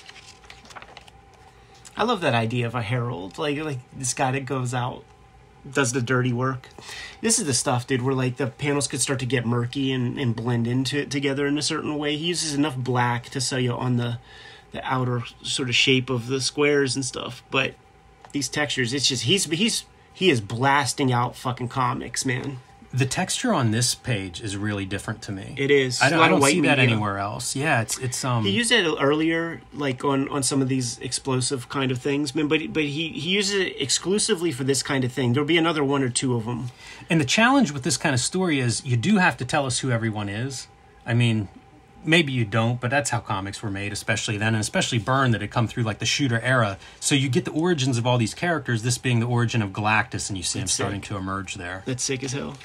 I 1.97 2.03
love 2.03 2.21
that 2.21 2.33
idea 2.33 2.67
of 2.67 2.75
a 2.75 2.81
herald, 2.81 3.37
like 3.37 3.57
like 3.57 3.79
this 3.97 4.13
guy 4.13 4.31
that 4.31 4.45
goes 4.45 4.73
out, 4.73 5.03
does 5.69 5.93
the 5.93 6.01
dirty 6.01 6.33
work. 6.33 6.69
This 7.21 7.39
is 7.39 7.45
the 7.45 7.53
stuff, 7.53 7.87
dude, 7.87 8.01
where 8.01 8.13
like 8.13 8.35
the 8.35 8.47
panels 8.47 8.87
could 8.87 8.99
start 8.99 9.19
to 9.19 9.25
get 9.25 9.45
murky 9.45 9.93
and, 9.93 10.19
and 10.19 10.35
blend 10.35 10.67
into 10.67 10.99
it 10.99 11.09
together 11.09 11.47
in 11.47 11.57
a 11.57 11.61
certain 11.61 11.97
way. 11.97 12.17
He 12.17 12.25
uses 12.25 12.53
enough 12.53 12.75
black 12.75 13.29
to 13.29 13.39
sell 13.39 13.59
you 13.59 13.71
on 13.71 13.95
the 13.95 14.19
the 14.71 14.83
outer 14.83 15.23
sort 15.41 15.69
of 15.69 15.75
shape 15.75 16.09
of 16.09 16.27
the 16.27 16.41
squares 16.41 16.97
and 16.97 17.05
stuff, 17.05 17.43
but 17.49 17.75
these 18.33 18.49
textures, 18.49 18.93
it's 18.93 19.07
just 19.07 19.23
he's 19.23 19.45
he's 19.45 19.85
he 20.13 20.29
is 20.29 20.41
blasting 20.41 21.13
out 21.13 21.37
fucking 21.37 21.69
comics, 21.69 22.25
man. 22.25 22.57
The 22.95 23.05
texture 23.05 23.53
on 23.53 23.71
this 23.71 23.93
page 23.93 24.41
is 24.41 24.55
really 24.55 24.85
different 24.85 25.21
to 25.23 25.33
me. 25.33 25.53
It 25.57 25.69
is. 25.69 26.01
I 26.01 26.09
don't, 26.09 26.19
I 26.19 26.29
don't 26.29 26.41
see 26.41 26.61
that 26.61 26.79
anywhere 26.79 27.17
else. 27.17 27.55
Yeah, 27.55 27.81
it's 27.81 27.97
it's 27.97 28.23
um. 28.23 28.45
He 28.45 28.51
used 28.51 28.71
it 28.71 28.85
earlier, 28.99 29.61
like 29.73 30.05
on, 30.05 30.29
on 30.29 30.43
some 30.43 30.61
of 30.61 30.69
these 30.69 30.97
explosive 30.99 31.67
kind 31.67 31.91
of 31.91 31.99
things, 31.99 32.31
but 32.31 32.47
but 32.47 32.83
he, 32.83 33.09
he 33.09 33.29
uses 33.31 33.55
it 33.55 33.81
exclusively 33.81 34.51
for 34.53 34.63
this 34.63 34.81
kind 34.81 35.03
of 35.03 35.11
thing. 35.11 35.33
There'll 35.33 35.47
be 35.47 35.57
another 35.57 35.83
one 35.83 36.03
or 36.03 36.09
two 36.09 36.35
of 36.35 36.45
them. 36.45 36.71
And 37.09 37.19
the 37.19 37.25
challenge 37.25 37.71
with 37.71 37.83
this 37.83 37.97
kind 37.97 38.13
of 38.13 38.21
story 38.21 38.59
is 38.59 38.85
you 38.85 38.95
do 38.95 39.17
have 39.17 39.35
to 39.37 39.45
tell 39.45 39.65
us 39.65 39.79
who 39.79 39.91
everyone 39.91 40.29
is. 40.29 40.67
I 41.05 41.13
mean, 41.13 41.49
maybe 42.03 42.31
you 42.31 42.45
don't, 42.45 42.79
but 42.79 42.89
that's 42.91 43.09
how 43.09 43.19
comics 43.19 43.61
were 43.61 43.69
made, 43.69 43.91
especially 43.91 44.37
then, 44.37 44.53
and 44.53 44.61
especially 44.61 44.99
Byrne 44.99 45.31
that 45.31 45.41
had 45.41 45.51
come 45.51 45.67
through 45.67 45.83
like 45.83 45.99
the 45.99 46.05
shooter 46.05 46.39
era. 46.39 46.77
So 46.99 47.15
you 47.15 47.29
get 47.29 47.45
the 47.45 47.51
origins 47.51 47.97
of 47.97 48.07
all 48.07 48.17
these 48.17 48.33
characters, 48.33 48.83
this 48.83 48.97
being 48.97 49.19
the 49.19 49.27
origin 49.27 49.61
of 49.61 49.71
Galactus, 49.71 50.29
and 50.29 50.37
you 50.37 50.43
see 50.43 50.59
him 50.59 50.63
That's 50.63 50.73
starting 50.73 51.01
to 51.01 51.17
emerge 51.17 51.55
there. 51.55 51.83
That's 51.85 52.03
sick 52.03 52.23
as 52.23 52.31
hell. 52.31 52.55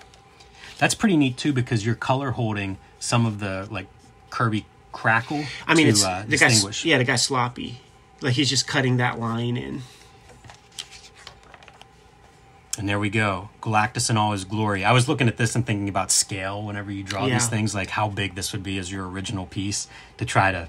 That's 0.80 0.94
pretty 0.94 1.16
neat 1.18 1.36
too 1.36 1.52
because 1.52 1.84
you're 1.84 1.94
color 1.94 2.30
holding 2.30 2.78
some 2.98 3.26
of 3.26 3.38
the 3.38 3.68
like 3.70 3.86
Kirby 4.30 4.64
crackle 4.92 5.44
I 5.66 5.74
mean, 5.74 5.84
to 5.84 5.90
it's 5.90 6.02
uh, 6.02 6.24
the 6.26 6.38
guy's 6.38 6.84
yeah, 6.84 6.96
the 6.96 7.04
guy's 7.04 7.22
sloppy. 7.22 7.80
Like 8.22 8.32
he's 8.32 8.48
just 8.48 8.66
cutting 8.66 8.96
that 8.96 9.20
line 9.20 9.58
in. 9.58 9.82
And 12.78 12.88
there 12.88 12.98
we 12.98 13.10
go. 13.10 13.50
Galactus 13.60 14.08
in 14.08 14.16
all 14.16 14.32
his 14.32 14.44
glory. 14.44 14.84
I 14.84 14.92
was 14.92 15.06
looking 15.06 15.28
at 15.28 15.36
this 15.36 15.54
and 15.54 15.66
thinking 15.66 15.88
about 15.88 16.10
scale 16.10 16.62
whenever 16.62 16.90
you 16.90 17.02
draw 17.02 17.26
Yeah. 17.26 17.34
these 17.34 17.46
things, 17.48 17.74
like 17.74 17.90
how 17.90 18.08
big 18.08 18.34
this 18.34 18.52
would 18.52 18.62
be 18.62 18.78
as 18.78 18.90
your 18.90 19.06
original 19.06 19.44
piece 19.44 19.86
to 20.16 20.24
try 20.24 20.50
to, 20.50 20.68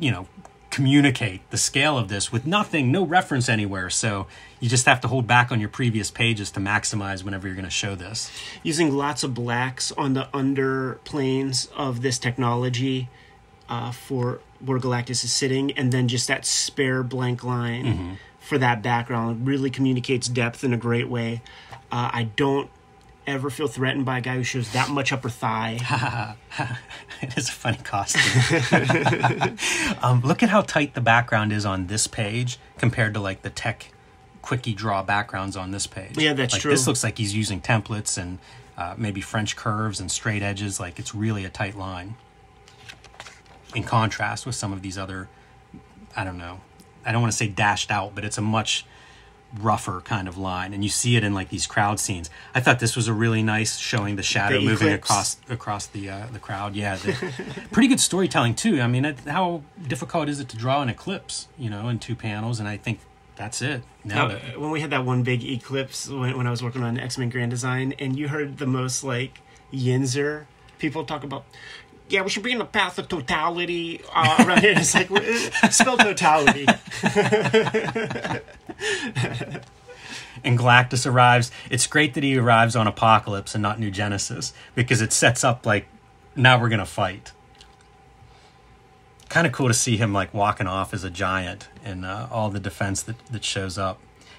you 0.00 0.10
know, 0.10 0.28
communicate 0.70 1.48
the 1.50 1.58
scale 1.58 1.98
of 1.98 2.08
this 2.08 2.32
with 2.32 2.46
nothing, 2.46 2.90
no 2.90 3.04
reference 3.04 3.48
anywhere. 3.50 3.90
So 3.90 4.28
you 4.60 4.68
just 4.68 4.86
have 4.86 5.00
to 5.02 5.08
hold 5.08 5.26
back 5.26 5.52
on 5.52 5.60
your 5.60 5.68
previous 5.68 6.10
pages 6.10 6.50
to 6.52 6.60
maximize 6.60 7.22
whenever 7.22 7.46
you're 7.46 7.56
going 7.56 7.64
to 7.64 7.70
show 7.70 7.94
this. 7.94 8.30
using 8.62 8.94
lots 8.96 9.22
of 9.22 9.34
blacks 9.34 9.92
on 9.92 10.14
the 10.14 10.28
underplanes 10.32 11.68
of 11.76 12.02
this 12.02 12.18
technology 12.18 13.08
uh, 13.68 13.90
for 13.92 14.40
where 14.64 14.78
Galactus 14.78 15.22
is 15.24 15.32
sitting, 15.32 15.72
and 15.72 15.92
then 15.92 16.08
just 16.08 16.28
that 16.28 16.46
spare 16.46 17.02
blank 17.02 17.44
line 17.44 17.84
Mm-hmm. 17.84 18.12
for 18.38 18.56
that 18.58 18.82
background 18.82 19.46
really 19.46 19.68
communicates 19.70 20.28
depth 20.28 20.64
in 20.64 20.72
a 20.72 20.76
great 20.78 21.08
way. 21.08 21.42
Uh, 21.92 22.10
I 22.12 22.24
don't 22.36 22.70
ever 23.26 23.50
feel 23.50 23.66
threatened 23.66 24.04
by 24.04 24.18
a 24.18 24.20
guy 24.20 24.36
who 24.36 24.44
shows 24.44 24.72
that 24.72 24.88
much 24.88 25.12
upper 25.12 25.28
thigh. 25.28 25.78
it 27.22 27.36
is 27.36 27.48
a 27.48 27.52
funny 27.52 27.78
costume. 27.78 29.58
um, 30.02 30.20
look 30.22 30.42
at 30.44 30.48
how 30.48 30.62
tight 30.62 30.94
the 30.94 31.00
background 31.00 31.52
is 31.52 31.66
on 31.66 31.88
this 31.88 32.06
page 32.06 32.58
compared 32.78 33.12
to 33.14 33.20
like 33.20 33.42
the 33.42 33.50
tech 33.50 33.90
quickie 34.46 34.74
draw 34.74 35.02
backgrounds 35.02 35.56
on 35.56 35.72
this 35.72 35.88
page. 35.88 36.16
Yeah, 36.16 36.32
that's 36.32 36.54
like, 36.54 36.62
true. 36.62 36.70
This 36.70 36.86
looks 36.86 37.02
like 37.02 37.18
he's 37.18 37.34
using 37.34 37.60
templates 37.60 38.16
and 38.16 38.38
uh, 38.78 38.94
maybe 38.96 39.20
French 39.20 39.56
curves 39.56 39.98
and 39.98 40.08
straight 40.08 40.40
edges. 40.40 40.78
Like 40.78 41.00
it's 41.00 41.16
really 41.16 41.44
a 41.44 41.48
tight 41.48 41.76
line. 41.76 42.14
In 43.74 43.82
contrast 43.82 44.46
with 44.46 44.54
some 44.54 44.72
of 44.72 44.82
these 44.82 44.96
other, 44.96 45.28
I 46.16 46.22
don't 46.22 46.38
know, 46.38 46.60
I 47.04 47.10
don't 47.10 47.20
want 47.20 47.32
to 47.32 47.36
say 47.36 47.48
dashed 47.48 47.90
out, 47.90 48.14
but 48.14 48.24
it's 48.24 48.38
a 48.38 48.42
much 48.42 48.86
rougher 49.58 50.00
kind 50.02 50.28
of 50.28 50.36
line 50.36 50.74
and 50.74 50.82
you 50.82 50.90
see 50.90 51.16
it 51.16 51.22
in 51.22 51.32
like 51.32 51.48
these 51.50 51.68
crowd 51.68 52.00
scenes 52.00 52.28
i 52.52 52.60
thought 52.60 52.80
this 52.80 52.96
was 52.96 53.06
a 53.06 53.12
really 53.12 53.44
nice 53.44 53.78
showing 53.78 54.16
the 54.16 54.22
shadow 54.22 54.58
The 54.58 54.66
moving 54.66 54.92
across 54.92 55.38
across 55.48 55.86
the 55.86 56.10
uh, 56.10 56.26
the 56.32 56.40
crowd 56.40 56.74
yeah 56.74 56.96
the, 56.96 57.32
pretty 57.70 57.86
good 57.86 58.00
storytelling 58.00 58.56
too 58.56 58.82
i 58.82 58.88
mean 58.88 59.04
it, 59.04 59.20
how 59.20 59.62
difficult 59.86 60.28
is 60.28 60.40
it 60.40 60.48
to 60.48 60.56
draw 60.56 60.82
an 60.82 60.88
eclipse 60.88 61.46
you 61.56 61.70
know 61.70 61.88
in 61.88 62.00
two 62.00 62.16
panels 62.16 62.58
and 62.58 62.68
i 62.68 62.76
think 62.76 62.98
that's 63.36 63.62
it 63.62 63.82
Now, 64.04 64.28
it 64.30 64.58
when 64.60 64.70
we 64.70 64.80
had 64.80 64.90
that 64.90 65.04
one 65.04 65.22
big 65.22 65.44
eclipse 65.44 66.08
when, 66.08 66.36
when 66.36 66.46
I 66.46 66.50
was 66.50 66.62
working 66.62 66.82
on 66.82 66.98
X 66.98 67.18
Men 67.18 67.28
Grand 67.28 67.50
Design, 67.50 67.94
and 67.98 68.18
you 68.18 68.28
heard 68.28 68.58
the 68.58 68.66
most 68.66 69.04
like 69.04 69.40
Yinzer 69.72 70.46
people 70.78 71.04
talk 71.04 71.24
about. 71.24 71.44
Yeah, 72.08 72.22
we 72.22 72.30
should 72.30 72.44
be 72.44 72.52
in 72.52 72.58
the 72.58 72.64
path 72.64 72.98
of 72.98 73.08
totality 73.08 74.00
uh, 74.14 74.44
around 74.46 74.60
here. 74.60 74.74
It's 74.76 74.94
like 74.94 75.10
uh, 75.10 75.68
spell 75.70 75.96
totality. 75.96 76.66
and 80.44 80.58
galactus 80.58 81.10
arrives 81.10 81.50
it's 81.70 81.86
great 81.86 82.14
that 82.14 82.22
he 82.22 82.36
arrives 82.36 82.76
on 82.76 82.86
apocalypse 82.86 83.54
and 83.54 83.62
not 83.62 83.80
new 83.80 83.90
genesis 83.90 84.52
because 84.74 85.00
it 85.00 85.12
sets 85.12 85.42
up 85.42 85.64
like 85.64 85.86
now 86.36 86.60
we're 86.60 86.68
gonna 86.68 86.84
fight 86.86 87.32
kind 89.28 89.46
of 89.46 89.52
cool 89.52 89.68
to 89.68 89.74
see 89.74 89.96
him 89.96 90.12
like 90.12 90.32
walking 90.32 90.66
off 90.66 90.94
as 90.94 91.04
a 91.04 91.10
giant 91.10 91.68
and 91.84 92.04
uh, 92.04 92.26
all 92.30 92.48
the 92.50 92.60
defense 92.60 93.02
that, 93.02 93.16
that 93.26 93.44
shows 93.44 93.76
up 93.78 93.98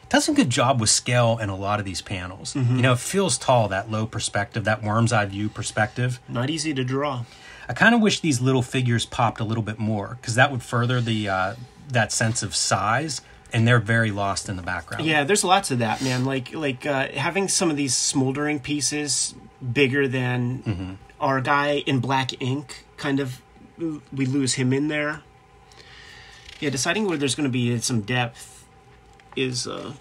does 0.09 0.29
a 0.29 0.33
good 0.33 0.49
job 0.49 0.79
with 0.79 0.89
scale 0.89 1.37
in 1.41 1.49
a 1.49 1.55
lot 1.55 1.79
of 1.79 1.85
these 1.85 2.01
panels 2.01 2.55
you 2.55 2.61
know 2.63 2.93
it 2.93 2.99
feels 2.99 3.37
tall 3.37 3.67
that 3.67 3.91
low 3.91 4.05
perspective 4.05 4.63
that 4.63 4.81
worm's 4.81 5.11
eye 5.11 5.25
view 5.25 5.49
perspective 5.49 6.19
Not 6.29 6.49
easy 6.49 6.73
to 6.73 6.83
draw. 6.85 7.25
i 7.67 7.73
kind 7.73 7.93
of 7.93 7.99
wish 8.01 8.21
these 8.21 8.39
little 8.39 8.61
figures 8.63 9.05
popped 9.05 9.41
a 9.41 9.43
little 9.43 9.63
bit 9.63 9.77
more 9.79 10.17
because 10.21 10.35
that 10.35 10.49
would 10.51 10.63
further 10.63 11.01
the 11.01 11.27
uh, 11.27 11.55
that 11.89 12.11
sense 12.13 12.41
of 12.43 12.55
size 12.55 13.19
and 13.53 13.67
they're 13.67 13.79
very 13.79 14.11
lost 14.11 14.47
in 14.49 14.55
the 14.55 14.61
background 14.63 15.05
Yeah, 15.05 15.23
there's 15.25 15.43
lots 15.43 15.71
of 15.71 15.79
that, 15.79 16.01
man. 16.01 16.25
Like 16.25 16.53
like 16.53 16.85
uh, 16.85 17.07
having 17.13 17.47
some 17.47 17.69
of 17.71 17.77
these 17.77 17.95
smoldering 17.95 18.59
pieces 18.59 19.35
bigger 19.73 20.05
than 20.07 20.97
our 21.19 21.39
guy 21.39 21.77
in 21.85 21.99
black 21.99 22.41
ink. 22.41 22.83
Kind 22.97 23.19
of, 23.21 23.41
we 23.77 24.25
lose 24.25 24.55
him 24.55 24.73
in 24.73 24.87
there. 24.87 25.21
Yeah, 26.59 26.69
deciding 26.71 27.07
where 27.07 27.17
there's 27.17 27.35
going 27.35 27.47
to 27.47 27.51
be 27.51 27.77
some 27.79 28.01
depth 28.01 28.65
is 29.35 29.67
uh, 29.67 29.93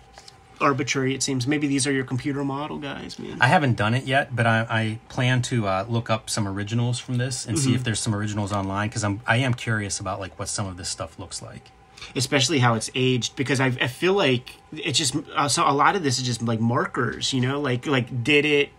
arbitrary. 0.61 1.14
It 1.14 1.23
seems. 1.23 1.47
Maybe 1.47 1.66
these 1.66 1.87
are 1.87 1.92
your 1.92 2.04
computer 2.04 2.42
model 2.45 2.78
guys, 2.78 3.18
man. 3.18 3.37
I 3.40 3.49
haven't 3.49 3.76
done 3.76 3.92
it 3.92 4.04
yet, 4.04 4.35
but 4.35 4.47
I, 4.47 4.66
I 4.71 4.99
plan 5.11 5.42
to 5.42 5.66
uh, 5.66 5.85
look 5.88 6.09
up 6.09 6.30
some 6.30 6.49
originals 6.49 6.99
from 6.99 7.18
this 7.18 7.47
and 7.47 7.59
see 7.59 7.75
if 7.75 7.85
there's 7.85 8.00
some 8.00 8.14
originals 8.14 8.52
online 8.52 8.88
because 8.88 9.04
I'm 9.04 9.21
I 9.26 9.37
am 9.37 9.52
curious 9.52 10.00
about 10.00 10.18
like 10.21 10.38
what 10.38 10.49
some 10.49 10.66
of 10.66 10.78
this 10.78 10.88
stuff 10.88 11.18
looks 11.18 11.42
like. 11.42 11.71
especially 12.14 12.61
how 12.61 12.75
it's 12.75 12.90
aged 12.95 13.37
because 13.37 13.61
I, 13.61 13.66
I 13.66 13.88
feel 13.88 14.14
like 14.14 14.56
it's 14.73 14.97
just 14.97 15.14
uh, 15.35 15.49
so 15.49 15.68
a 15.68 15.73
lot 15.73 15.97
of 15.97 16.02
this 16.02 16.18
is 16.18 16.25
just 16.25 16.40
like 16.40 16.61
markers 16.61 17.33
you 17.33 17.40
know 17.40 17.61
like 17.61 17.87
like 17.87 18.23
did 18.23 18.45
it 18.45 18.71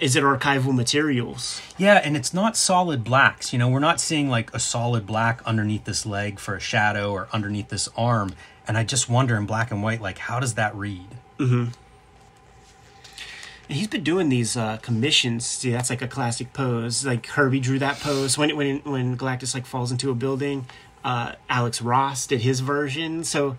is 0.00 0.16
it 0.16 0.22
archival 0.22 0.74
materials 0.74 1.60
Yeah, 1.78 2.00
and 2.04 2.16
it's 2.16 2.32
not 2.34 2.56
solid 2.56 3.04
blacks. 3.04 3.52
You 3.52 3.58
know, 3.58 3.68
we're 3.68 3.80
not 3.80 4.00
seeing 4.00 4.28
like 4.28 4.52
a 4.54 4.58
solid 4.58 5.06
black 5.06 5.42
underneath 5.44 5.84
this 5.84 6.04
leg 6.06 6.38
for 6.38 6.54
a 6.54 6.60
shadow 6.60 7.12
or 7.12 7.28
underneath 7.32 7.68
this 7.68 7.88
arm. 7.96 8.34
And 8.68 8.76
I 8.76 8.84
just 8.84 9.08
wonder 9.08 9.36
in 9.36 9.46
black 9.46 9.70
and 9.70 9.82
white, 9.82 10.00
like 10.00 10.18
how 10.18 10.40
does 10.40 10.54
that 10.54 10.74
read? 10.74 11.08
And 13.68 13.76
he's 13.76 13.88
been 13.88 14.04
doing 14.04 14.28
these 14.28 14.56
uh, 14.56 14.76
commissions 14.78 15.44
see 15.44 15.70
that's 15.72 15.90
like 15.90 16.00
a 16.02 16.06
classic 16.06 16.52
pose 16.52 17.04
like 17.04 17.24
Kirby 17.26 17.58
drew 17.58 17.78
that 17.80 17.98
pose 17.98 18.38
when 18.38 18.54
when 18.56 18.78
when 18.84 19.16
Galactus 19.18 19.54
like 19.54 19.66
falls 19.66 19.90
into 19.90 20.10
a 20.10 20.14
building 20.14 20.66
uh, 21.04 21.32
Alex 21.48 21.82
Ross 21.82 22.26
did 22.28 22.42
his 22.42 22.60
version 22.60 23.24
so 23.24 23.56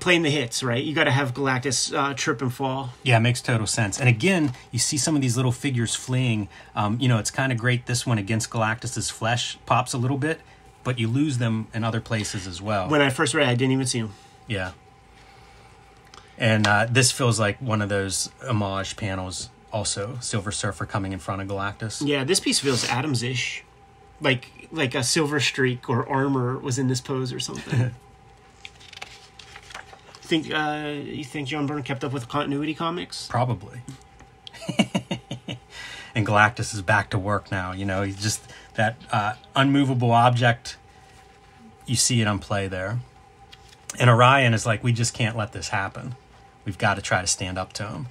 playing 0.00 0.22
the 0.22 0.30
hits 0.30 0.62
right 0.62 0.82
you 0.82 0.92
got 0.94 1.04
to 1.04 1.10
have 1.10 1.34
Galactus 1.34 1.96
uh, 1.96 2.12
trip 2.14 2.42
and 2.42 2.52
fall 2.52 2.90
Yeah, 3.04 3.16
it 3.16 3.20
makes 3.20 3.40
total 3.40 3.66
sense. 3.66 3.98
And 4.00 4.08
again, 4.08 4.52
you 4.72 4.78
see 4.78 4.96
some 4.98 5.14
of 5.14 5.22
these 5.22 5.36
little 5.36 5.52
figures 5.52 5.94
fleeing. 5.94 6.48
Um, 6.74 6.98
you 7.00 7.08
know, 7.08 7.18
it's 7.18 7.30
kind 7.30 7.52
of 7.52 7.58
great. 7.58 7.86
This 7.86 8.04
one 8.06 8.18
against 8.18 8.50
Galactus's 8.50 9.08
flesh 9.10 9.56
pops 9.66 9.92
a 9.92 9.98
little 9.98 10.18
bit, 10.18 10.40
but 10.84 10.98
you 10.98 11.06
lose 11.08 11.38
them 11.38 11.68
in 11.72 11.84
other 11.84 12.00
places 12.00 12.46
as 12.46 12.60
well. 12.60 12.88
when 12.88 13.00
I 13.00 13.10
first 13.10 13.34
read 13.34 13.46
it, 13.48 13.50
I 13.50 13.54
didn't 13.54 13.72
even 13.72 13.86
see 13.86 13.98
him 13.98 14.10
Yeah. 14.46 14.72
And 16.36 16.66
uh, 16.66 16.86
this 16.90 17.10
feels 17.12 17.38
like 17.40 17.60
one 17.60 17.82
of 17.82 17.88
those 17.88 18.30
homage 18.42 18.96
panels. 18.96 19.50
Also, 19.72 20.16
Silver 20.20 20.50
Surfer 20.50 20.86
coming 20.86 21.12
in 21.12 21.18
front 21.18 21.42
of 21.42 21.48
Galactus. 21.48 22.02
Yeah, 22.04 22.24
this 22.24 22.40
piece 22.40 22.58
feels 22.58 22.88
Adams-ish, 22.88 23.64
like 24.20 24.68
like 24.72 24.94
a 24.94 25.02
silver 25.02 25.40
streak 25.40 25.88
or 25.88 26.08
armor 26.08 26.58
was 26.58 26.78
in 26.78 26.88
this 26.88 27.00
pose 27.00 27.32
or 27.32 27.40
something. 27.40 27.94
think 30.28 30.52
uh, 30.52 30.92
you 31.04 31.24
think 31.24 31.48
John 31.48 31.66
Byrne 31.66 31.82
kept 31.82 32.04
up 32.04 32.12
with 32.12 32.28
continuity 32.28 32.74
comics? 32.74 33.26
Probably. 33.28 33.80
and 36.14 36.26
Galactus 36.26 36.74
is 36.74 36.82
back 36.82 37.10
to 37.10 37.18
work 37.18 37.50
now. 37.50 37.72
You 37.72 37.84
know, 37.84 38.02
he's 38.02 38.20
just 38.20 38.42
that 38.74 38.96
uh, 39.10 39.34
unmovable 39.56 40.10
object. 40.12 40.76
You 41.86 41.96
see 41.96 42.20
it 42.20 42.26
on 42.26 42.38
play 42.38 42.68
there. 42.68 42.98
And 43.98 44.10
Orion 44.10 44.52
is 44.54 44.66
like, 44.66 44.84
we 44.84 44.92
just 44.92 45.14
can't 45.14 45.36
let 45.36 45.52
this 45.52 45.68
happen. 45.68 46.14
We've 46.64 46.76
got 46.78 46.94
to 46.94 47.02
try 47.02 47.22
to 47.22 47.26
stand 47.26 47.56
up 47.58 47.72
to 47.74 47.86
him. 47.86 48.06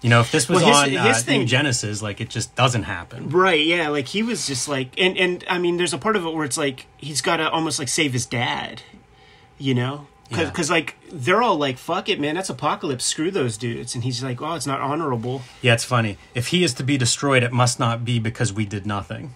You 0.00 0.08
know, 0.08 0.20
if 0.20 0.32
this 0.32 0.48
was 0.48 0.62
Well, 0.62 0.84
his- 0.84 0.96
on 0.98 1.06
his 1.08 1.18
uh, 1.18 1.20
thing- 1.26 1.46
Genesis, 1.46 2.00
like 2.00 2.22
it 2.22 2.30
just 2.30 2.56
doesn't 2.56 2.84
happen. 2.84 3.28
Right, 3.28 3.60
yeah, 3.66 3.88
like 3.88 4.08
he 4.08 4.22
was 4.22 4.46
just 4.46 4.66
like, 4.66 4.98
and 4.98 5.18
and 5.18 5.44
I 5.46 5.58
mean, 5.58 5.76
there's 5.76 5.92
a 5.92 5.98
part 5.98 6.16
of 6.16 6.24
it 6.24 6.32
where 6.32 6.46
it's 6.46 6.56
like 6.56 6.86
he's 6.96 7.20
got 7.20 7.36
to 7.36 7.50
almost 7.50 7.78
like 7.78 7.88
save 7.88 8.14
his 8.14 8.24
dad, 8.24 8.80
you 9.58 9.74
know, 9.74 10.06
because 10.30 10.68
Yeah. 10.70 10.74
like 10.76 10.96
they're 11.12 11.42
all 11.42 11.56
like, 11.56 11.76
"Fuck 11.76 12.08
it, 12.08 12.18
man, 12.20 12.36
that's 12.36 12.48
apocalypse. 12.48 13.04
Screw 13.04 13.30
those 13.30 13.56
dudes," 13.56 13.94
and 13.94 14.04
he's 14.04 14.22
like, 14.22 14.40
"Oh, 14.40 14.54
it's 14.54 14.66
not 14.66 14.80
honorable." 14.80 15.42
Yeah, 15.60 15.74
it's 15.74 15.84
funny. 15.84 16.16
If 16.34 16.48
he 16.48 16.64
is 16.64 16.72
to 16.74 16.82
be 16.82 16.96
destroyed, 16.96 17.42
it 17.42 17.52
must 17.52 17.78
not 17.78 18.04
be 18.04 18.18
because 18.18 18.52
we 18.52 18.64
did 18.66 18.86
nothing. 18.86 19.34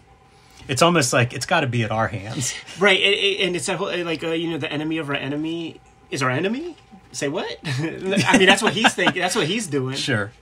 It's 0.68 0.80
almost 0.80 1.12
like 1.12 1.32
it's 1.34 1.44
got 1.46 1.60
to 1.60 1.66
be 1.66 1.82
at 1.82 1.90
our 1.90 2.08
hands. 2.08 2.54
Right, 2.78 3.00
and, 3.00 3.48
and 3.48 3.56
it's 3.56 3.66
that 3.66 3.76
whole 3.76 3.94
like 4.04 4.24
uh, 4.24 4.28
you 4.28 4.50
know 4.50 4.58
the 4.58 4.72
enemy 4.72 4.98
of 4.98 5.08
our 5.10 5.14
enemy 5.16 5.80
is 6.10 6.22
our 6.22 6.30
enemy. 6.30 6.76
Say 7.12 7.28
what? 7.28 7.58
I 7.64 8.38
mean, 8.38 8.46
that's 8.46 8.62
what 8.62 8.72
he's 8.72 8.92
thinking. 8.94 9.20
That's 9.22 9.36
what 9.36 9.46
he's 9.46 9.66
doing. 9.66 9.96
Sure. 9.96 10.32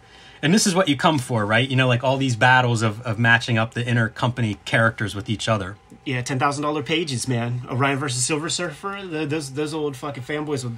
And 0.42 0.52
this 0.52 0.66
is 0.66 0.74
what 0.74 0.88
you 0.88 0.96
come 0.96 1.18
for, 1.18 1.44
right? 1.46 1.68
You 1.68 1.76
know, 1.76 1.86
like 1.86 2.02
all 2.02 2.16
these 2.16 2.34
battles 2.34 2.82
of, 2.82 3.00
of 3.02 3.18
matching 3.18 3.58
up 3.58 3.74
the 3.74 3.86
inner 3.86 4.08
company 4.08 4.58
characters 4.64 5.14
with 5.14 5.28
each 5.28 5.48
other. 5.48 5.76
Yeah, 6.04 6.22
ten 6.22 6.38
thousand 6.38 6.62
dollar 6.62 6.82
pages, 6.82 7.28
man. 7.28 7.62
Orion 7.70 7.98
versus 7.98 8.24
Silver 8.24 8.48
Surfer. 8.48 9.02
The, 9.04 9.26
those 9.26 9.52
those 9.52 9.72
old 9.72 9.96
fucking 9.96 10.24
fanboys 10.24 10.64
would 10.64 10.76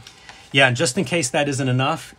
Yeah, 0.53 0.69
and 0.69 0.77
just 0.77 0.99
in 0.99 1.05
case 1.05 1.31
that 1.31 1.49
isn't 1.49 1.69
enough, 1.69 2.15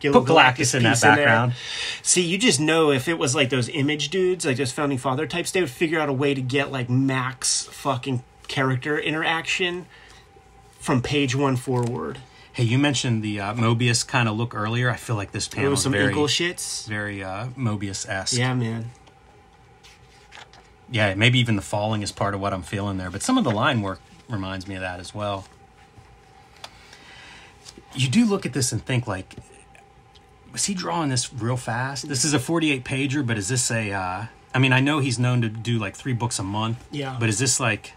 put 0.00 0.04
little 0.04 0.24
Galactus 0.24 0.74
in 0.74 0.82
that 0.82 1.00
background. 1.00 1.54
See, 2.02 2.22
you 2.22 2.38
just 2.38 2.60
know 2.60 2.90
if 2.90 3.08
it 3.08 3.18
was 3.18 3.34
like 3.34 3.50
those 3.50 3.68
image 3.68 4.08
dudes, 4.08 4.44
like 4.44 4.56
those 4.56 4.72
founding 4.72 4.98
father 4.98 5.26
types, 5.26 5.50
they 5.50 5.60
would 5.60 5.70
figure 5.70 6.00
out 6.00 6.08
a 6.08 6.12
way 6.12 6.34
to 6.34 6.40
get 6.40 6.72
like 6.72 6.88
max 6.90 7.64
fucking 7.64 8.22
character 8.48 8.98
interaction 8.98 9.86
from 10.78 11.02
page 11.02 11.34
one 11.34 11.56
forward. 11.56 12.18
Hey, 12.52 12.64
you 12.64 12.78
mentioned 12.78 13.22
the 13.22 13.38
uh, 13.38 13.54
Moebius 13.54 14.04
kind 14.04 14.28
of 14.28 14.36
look 14.36 14.52
earlier. 14.52 14.90
I 14.90 14.96
feel 14.96 15.14
like 15.14 15.30
this 15.30 15.46
panel 15.46 15.70
was 15.70 15.80
is 15.80 15.82
some 15.84 15.92
very, 15.92 16.12
shits. 16.12 16.88
very 16.88 17.22
uh, 17.22 17.46
Moebius 17.56 18.08
esque. 18.08 18.36
Yeah, 18.36 18.52
man. 18.54 18.90
Yeah, 20.90 21.14
maybe 21.14 21.38
even 21.38 21.56
the 21.56 21.62
falling 21.62 22.02
is 22.02 22.12
part 22.12 22.34
of 22.34 22.40
what 22.40 22.52
I'm 22.52 22.62
feeling 22.62 22.96
there. 22.98 23.10
But 23.10 23.22
some 23.22 23.38
of 23.38 23.44
the 23.44 23.50
line 23.50 23.82
work 23.82 24.00
reminds 24.28 24.66
me 24.66 24.74
of 24.74 24.80
that 24.80 25.00
as 25.00 25.14
well. 25.14 25.44
You 27.94 28.08
do 28.08 28.24
look 28.24 28.46
at 28.46 28.52
this 28.52 28.72
and 28.72 28.84
think 28.84 29.06
like, 29.06 29.34
was 30.52 30.66
he 30.66 30.74
drawing 30.74 31.10
this 31.10 31.32
real 31.32 31.56
fast? 31.56 32.08
This 32.08 32.24
is 32.24 32.32
a 32.34 32.38
48 32.38 32.84
pager, 32.84 33.26
but 33.26 33.36
is 33.38 33.48
this 33.48 33.70
a? 33.70 33.92
Uh, 33.92 34.26
I 34.54 34.58
mean, 34.58 34.72
I 34.72 34.80
know 34.80 34.98
he's 34.98 35.18
known 35.18 35.42
to 35.42 35.48
do 35.48 35.78
like 35.78 35.94
three 35.94 36.12
books 36.14 36.38
a 36.38 36.42
month. 36.42 36.84
Yeah. 36.90 37.16
But 37.18 37.28
is 37.28 37.38
this 37.38 37.60
like 37.60 37.92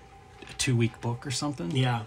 a 0.49 0.53
two 0.53 0.75
week 0.75 0.99
book 1.01 1.25
or 1.25 1.31
something? 1.31 1.71
Yeah. 1.71 2.03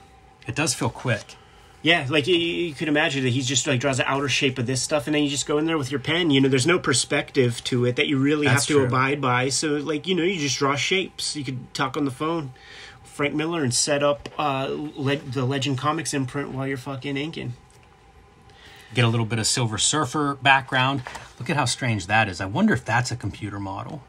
It 0.46 0.54
does 0.54 0.74
feel 0.74 0.90
quick. 0.90 1.36
Yeah, 1.84 2.06
like 2.08 2.26
you, 2.26 2.34
you 2.34 2.72
could 2.72 2.88
imagine 2.88 3.24
that 3.24 3.28
he 3.34 3.42
just 3.42 3.66
like 3.66 3.78
draws 3.78 3.98
the 3.98 4.10
outer 4.10 4.30
shape 4.30 4.58
of 4.58 4.64
this 4.64 4.80
stuff, 4.80 5.06
and 5.06 5.14
then 5.14 5.22
you 5.22 5.28
just 5.28 5.44
go 5.44 5.58
in 5.58 5.66
there 5.66 5.76
with 5.76 5.90
your 5.90 6.00
pen. 6.00 6.30
You 6.30 6.40
know, 6.40 6.48
there's 6.48 6.66
no 6.66 6.78
perspective 6.78 7.62
to 7.64 7.84
it 7.84 7.96
that 7.96 8.06
you 8.06 8.16
really 8.16 8.46
That's 8.46 8.62
have 8.62 8.68
to 8.68 8.72
true. 8.78 8.86
abide 8.86 9.20
by. 9.20 9.50
So, 9.50 9.72
like, 9.72 10.06
you 10.06 10.14
know, 10.14 10.22
you 10.22 10.40
just 10.40 10.56
draw 10.56 10.76
shapes. 10.76 11.36
You 11.36 11.44
could 11.44 11.74
talk 11.74 11.98
on 11.98 12.06
the 12.06 12.10
phone, 12.10 12.54
Frank 13.02 13.34
Miller, 13.34 13.62
and 13.62 13.74
set 13.74 14.02
up 14.02 14.30
uh, 14.38 14.68
le- 14.70 15.16
the 15.16 15.44
Legend 15.44 15.76
Comics 15.76 16.14
imprint 16.14 16.52
while 16.52 16.66
you're 16.66 16.78
fucking 16.78 17.18
inking. 17.18 17.52
Get 18.94 19.04
a 19.04 19.08
little 19.08 19.26
bit 19.26 19.38
of 19.38 19.46
Silver 19.46 19.76
Surfer 19.76 20.36
background. 20.40 21.02
Look 21.38 21.50
at 21.50 21.56
how 21.56 21.66
strange 21.66 22.06
that 22.06 22.30
is. 22.30 22.40
I 22.40 22.46
wonder 22.46 22.72
if 22.72 22.86
that's 22.86 23.10
a 23.10 23.16
computer 23.16 23.60
model. 23.60 24.02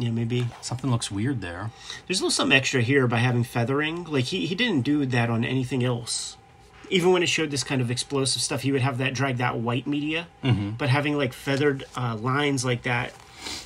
Yeah, 0.00 0.10
maybe. 0.10 0.48
Something 0.62 0.90
looks 0.90 1.10
weird 1.10 1.40
there. 1.40 1.70
There's 2.06 2.20
a 2.20 2.22
little 2.24 2.30
something 2.30 2.56
extra 2.56 2.80
here 2.80 3.06
by 3.06 3.18
having 3.18 3.44
feathering. 3.44 4.04
Like 4.04 4.24
he, 4.24 4.46
he 4.46 4.54
didn't 4.54 4.82
do 4.82 5.04
that 5.06 5.28
on 5.28 5.44
anything 5.44 5.84
else. 5.84 6.36
Even 6.88 7.12
when 7.12 7.22
it 7.22 7.28
showed 7.28 7.50
this 7.50 7.62
kind 7.62 7.80
of 7.80 7.90
explosive 7.90 8.42
stuff, 8.42 8.62
he 8.62 8.72
would 8.72 8.80
have 8.80 8.98
that 8.98 9.14
drag 9.14 9.36
that 9.36 9.58
white 9.58 9.86
media. 9.86 10.26
Mm-hmm. 10.42 10.70
But 10.70 10.88
having 10.88 11.16
like 11.16 11.32
feathered 11.32 11.84
uh, 11.96 12.16
lines 12.16 12.64
like 12.64 12.82
that, 12.82 13.12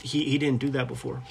he, 0.02 0.24
he 0.24 0.36
didn't 0.38 0.58
do 0.58 0.68
that 0.70 0.88
before. 0.88 1.22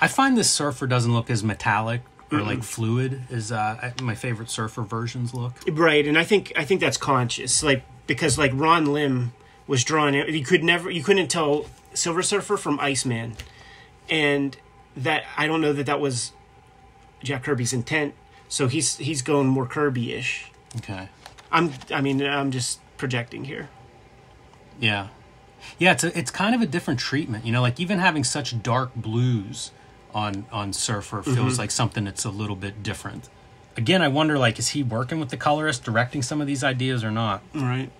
I 0.00 0.08
find 0.08 0.36
this 0.36 0.50
surfer 0.50 0.86
doesn't 0.86 1.12
look 1.12 1.30
as 1.30 1.44
metallic 1.44 2.02
or 2.32 2.40
like 2.40 2.62
fluid 2.62 3.22
as 3.30 3.52
uh, 3.52 3.92
my 4.02 4.14
favorite 4.14 4.50
surfer 4.50 4.82
versions 4.82 5.32
look. 5.32 5.52
Right, 5.70 6.06
and 6.06 6.18
I 6.18 6.24
think 6.24 6.52
I 6.56 6.64
think 6.64 6.80
that's 6.80 6.96
conscious, 6.96 7.62
like 7.62 7.84
because 8.06 8.36
like 8.36 8.50
Ron 8.54 8.86
Lim 8.86 9.32
was 9.66 9.84
drawing 9.84 10.14
it, 10.14 10.28
you 10.28 10.44
could 10.44 10.64
never 10.64 10.90
you 10.90 11.02
couldn't 11.02 11.28
tell 11.28 11.66
Silver 11.94 12.22
Surfer 12.22 12.56
from 12.56 12.78
Iceman, 12.80 13.36
and 14.08 14.56
that 14.96 15.24
I 15.36 15.46
don't 15.46 15.60
know 15.60 15.72
that 15.72 15.86
that 15.86 16.00
was 16.00 16.32
Jack 17.22 17.44
Kirby's 17.44 17.72
intent. 17.72 18.14
So 18.48 18.68
he's 18.68 18.96
he's 18.98 19.22
going 19.22 19.48
more 19.48 19.66
Kirby 19.66 20.14
ish. 20.14 20.50
Okay. 20.78 21.08
I'm 21.50 21.72
I 21.90 22.00
mean 22.00 22.22
I'm 22.22 22.50
just 22.50 22.80
projecting 22.96 23.44
here. 23.44 23.68
Yeah. 24.80 25.08
Yeah, 25.78 25.92
it's 25.92 26.04
a, 26.04 26.16
it's 26.16 26.30
kind 26.30 26.54
of 26.54 26.60
a 26.60 26.66
different 26.66 27.00
treatment. 27.00 27.44
You 27.44 27.52
know, 27.52 27.60
like 27.60 27.80
even 27.80 27.98
having 27.98 28.24
such 28.24 28.62
dark 28.62 28.94
blues 28.94 29.72
on 30.14 30.46
on 30.52 30.72
Surfer 30.72 31.22
feels 31.22 31.36
mm-hmm. 31.36 31.60
like 31.60 31.70
something 31.70 32.04
that's 32.04 32.24
a 32.24 32.30
little 32.30 32.56
bit 32.56 32.82
different. 32.82 33.28
Again, 33.76 34.00
I 34.00 34.08
wonder 34.08 34.38
like 34.38 34.58
is 34.58 34.68
he 34.68 34.82
working 34.82 35.18
with 35.20 35.30
the 35.30 35.36
colorist 35.36 35.84
directing 35.84 36.22
some 36.22 36.40
of 36.40 36.46
these 36.46 36.62
ideas 36.62 37.04
or 37.04 37.10
not? 37.10 37.42
Right. 37.54 37.90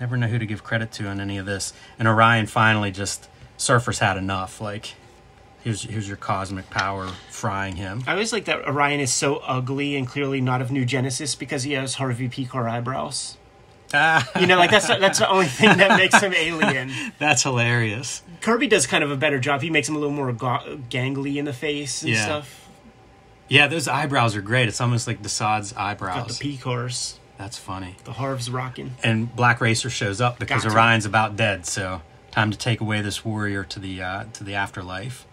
Never 0.00 0.16
know 0.16 0.26
who 0.26 0.38
to 0.38 0.46
give 0.46 0.64
credit 0.64 0.90
to 0.92 1.06
on 1.06 1.20
any 1.20 1.38
of 1.38 1.46
this. 1.46 1.72
And 1.98 2.08
Orion 2.08 2.46
finally 2.46 2.90
just 2.90 3.28
Surfer's 3.56 4.00
had 4.00 4.16
enough. 4.16 4.60
Like 4.60 4.94
here's 5.64 5.82
here's 5.82 6.06
your 6.08 6.16
cosmic 6.16 6.68
power 6.70 7.08
frying 7.30 7.76
him. 7.76 8.02
I 8.06 8.12
always 8.12 8.32
like 8.32 8.44
that 8.46 8.66
Orion 8.66 9.00
is 9.00 9.12
so 9.12 9.36
ugly 9.38 9.96
and 9.96 10.06
clearly 10.06 10.40
not 10.40 10.60
of 10.62 10.70
New 10.70 10.84
Genesis 10.84 11.34
because 11.34 11.62
he 11.64 11.72
has 11.72 11.94
Harvey 11.94 12.28
Pekar 12.28 12.68
eyebrows. 12.70 13.36
Ah, 13.94 14.26
You 14.40 14.46
know, 14.46 14.56
like 14.56 14.70
that's 14.70 14.86
that's 14.86 15.18
the 15.18 15.28
only 15.30 15.46
thing 15.46 15.76
that 15.76 15.98
makes 15.98 16.18
him 16.20 16.32
alien. 16.32 16.90
that's 17.18 17.42
hilarious. 17.42 18.22
Kirby 18.40 18.66
does 18.66 18.86
kind 18.86 19.04
of 19.04 19.10
a 19.10 19.16
better 19.16 19.38
job. 19.38 19.60
He 19.60 19.68
makes 19.70 19.88
him 19.88 19.96
a 19.96 19.98
little 19.98 20.14
more 20.14 20.32
go- 20.32 20.78
gangly 20.88 21.36
in 21.36 21.44
the 21.44 21.52
face 21.52 22.02
and 22.02 22.12
Yeah. 22.12 22.24
stuff. 22.24 22.58
Yeah, 23.48 23.66
those 23.66 23.86
eyebrows 23.88 24.34
are 24.34 24.40
great. 24.40 24.68
It's 24.68 24.80
almost 24.80 25.06
like 25.06 25.20
Desaad's 25.22 25.72
Got 25.72 25.80
eyebrows. 25.82 26.38
the 26.38 26.56
Pekars, 26.56 27.16
That's 27.36 27.58
funny. 27.58 27.96
the 28.04 28.12
Harv's 28.14 28.50
rocking. 28.50 28.92
And 29.04 29.34
Black 29.36 29.60
Racer 29.60 29.90
shows 29.90 30.22
up 30.22 30.38
because 30.38 30.62
Gotcha. 30.64 30.74
Orion's 30.74 31.04
about 31.04 31.36
dead. 31.36 31.66
So 31.66 32.00
time 32.30 32.50
to 32.50 32.56
take 32.56 32.80
away 32.80 33.02
this 33.02 33.26
warrior 33.26 33.62
to 33.64 33.78
the 33.78 34.02
uh, 34.02 34.24
to 34.32 34.42
the 34.44 34.54
afterlife. 34.54 35.26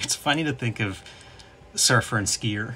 It's 0.00 0.14
funny 0.14 0.44
to 0.44 0.52
think 0.52 0.80
of 0.80 1.02
Surfer 1.74 2.18
and 2.18 2.26
Skier. 2.26 2.74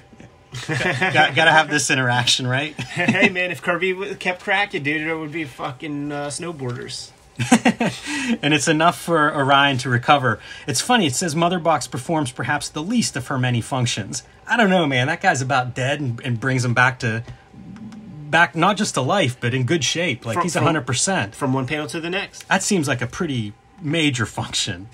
got, 0.67 1.35
got 1.35 1.45
to 1.45 1.53
have 1.53 1.71
this 1.71 1.91
interaction, 1.91 2.47
right? 2.47 2.75
hey 2.81 3.29
man, 3.29 3.51
if 3.51 3.63
Kirby 3.63 4.17
kept 4.17 4.43
cracking, 4.43 4.83
dude, 4.83 5.07
it 5.07 5.15
would 5.15 5.33
be 5.33 5.45
fucking 5.45 6.11
uh, 6.11 6.27
snowboarders. 6.27 7.11
and 8.43 8.53
it's 8.53 8.69
enough 8.69 9.01
for 9.01 9.35
Orion 9.35 9.79
to 9.79 9.89
recover. 9.89 10.41
It's 10.67 10.81
funny, 10.81 11.07
it 11.07 11.15
says 11.15 11.35
Mother 11.35 11.59
Box 11.59 11.87
performs 11.87 12.33
perhaps 12.33 12.69
the 12.69 12.83
least 12.83 13.17
of 13.17 13.29
her 13.29 13.39
many 13.39 13.61
functions. 13.61 14.25
I 14.47 14.57
don't 14.57 14.69
know, 14.71 14.87
man. 14.87 15.07
That 15.07 15.21
guy's 15.21 15.41
about 15.41 15.75
dead 15.75 16.01
and, 16.01 16.21
and 16.23 16.39
brings 16.41 16.65
him 16.65 16.75
back 16.75 16.99
to 17.01 17.23
back 17.55 18.55
not 18.55 18.77
just 18.77 18.95
to 18.95 19.01
life, 19.01 19.39
but 19.41 19.55
in 19.55 19.65
good 19.65 19.85
shape. 19.85 20.27
Like 20.27 20.35
From- 20.35 20.43
he's 20.43 20.53
from- 20.55 20.65
hundred 20.65 20.87
percent. 20.87 21.35
From 21.35 21.53
one 21.53 21.67
panel 21.67 21.87
to 21.89 22.01
the 22.01 22.11
next. 22.11 22.47
That 22.49 22.63
seems 22.63 22.89
like 22.89 23.01
a 23.01 23.07
pretty 23.07 23.53
major 23.81 24.27
function. 24.27 24.89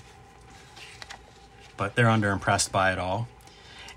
But 1.77 1.95
they're 1.95 2.07
underimpressed 2.07 2.71
by 2.71 2.91
it 2.91 2.99
all. 2.99 3.27